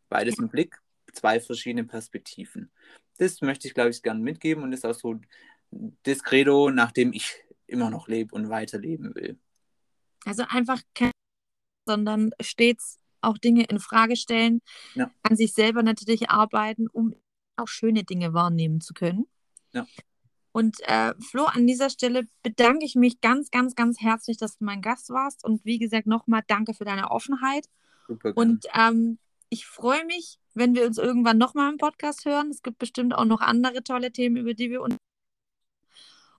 [0.09, 0.82] Beides im Blick,
[1.13, 2.71] zwei verschiedene Perspektiven.
[3.19, 5.21] Das möchte ich, glaube ich, gerne mitgeben und ist auch so
[6.03, 7.35] das Credo, nach dem ich
[7.67, 9.39] immer noch lebe und weiterleben will.
[10.25, 11.13] Also einfach kein,
[11.87, 14.61] sondern stets auch Dinge in Frage stellen,
[14.95, 15.11] ja.
[15.23, 17.15] an sich selber natürlich arbeiten, um
[17.57, 19.27] auch schöne Dinge wahrnehmen zu können.
[19.73, 19.87] Ja.
[20.53, 24.65] Und äh, Flo, an dieser Stelle bedanke ich mich ganz, ganz, ganz herzlich, dass du
[24.65, 25.45] mein Gast warst.
[25.45, 27.69] Und wie gesagt, nochmal danke für deine Offenheit.
[28.07, 28.33] Super.
[28.37, 32.51] Und ähm, ich freue mich, wenn wir uns irgendwann nochmal im Podcast hören.
[32.51, 34.97] Es gibt bestimmt auch noch andere tolle Themen, über die wir uns.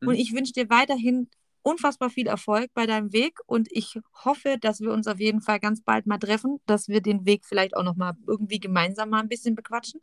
[0.01, 0.07] Mhm.
[0.07, 1.29] Und ich wünsche dir weiterhin
[1.63, 5.59] unfassbar viel Erfolg bei deinem Weg und ich hoffe, dass wir uns auf jeden Fall
[5.59, 9.21] ganz bald mal treffen, dass wir den Weg vielleicht auch noch mal irgendwie gemeinsam mal
[9.21, 10.01] ein bisschen bequatschen.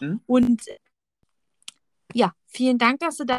[0.00, 0.20] Mhm.
[0.26, 0.62] Und
[2.12, 3.38] ja, vielen Dank, dass du da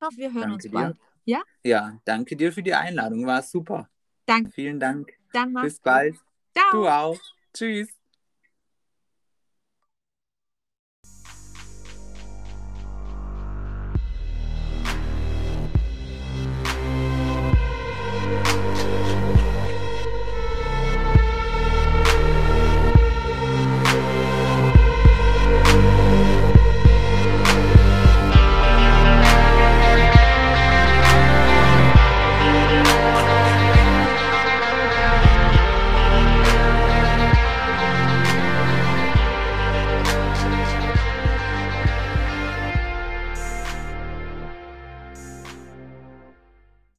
[0.00, 0.18] bist.
[0.18, 0.96] Wir hören danke uns bald.
[0.96, 1.00] Dir.
[1.24, 1.42] Ja?
[1.62, 3.26] Ja, danke dir für die Einladung.
[3.26, 3.88] War super.
[4.26, 4.50] Danke.
[4.50, 5.12] Vielen Dank.
[5.32, 6.16] Dann Bis bald.
[6.56, 6.72] Ciao.
[6.72, 7.18] Du auch.
[7.52, 7.99] Tschüss.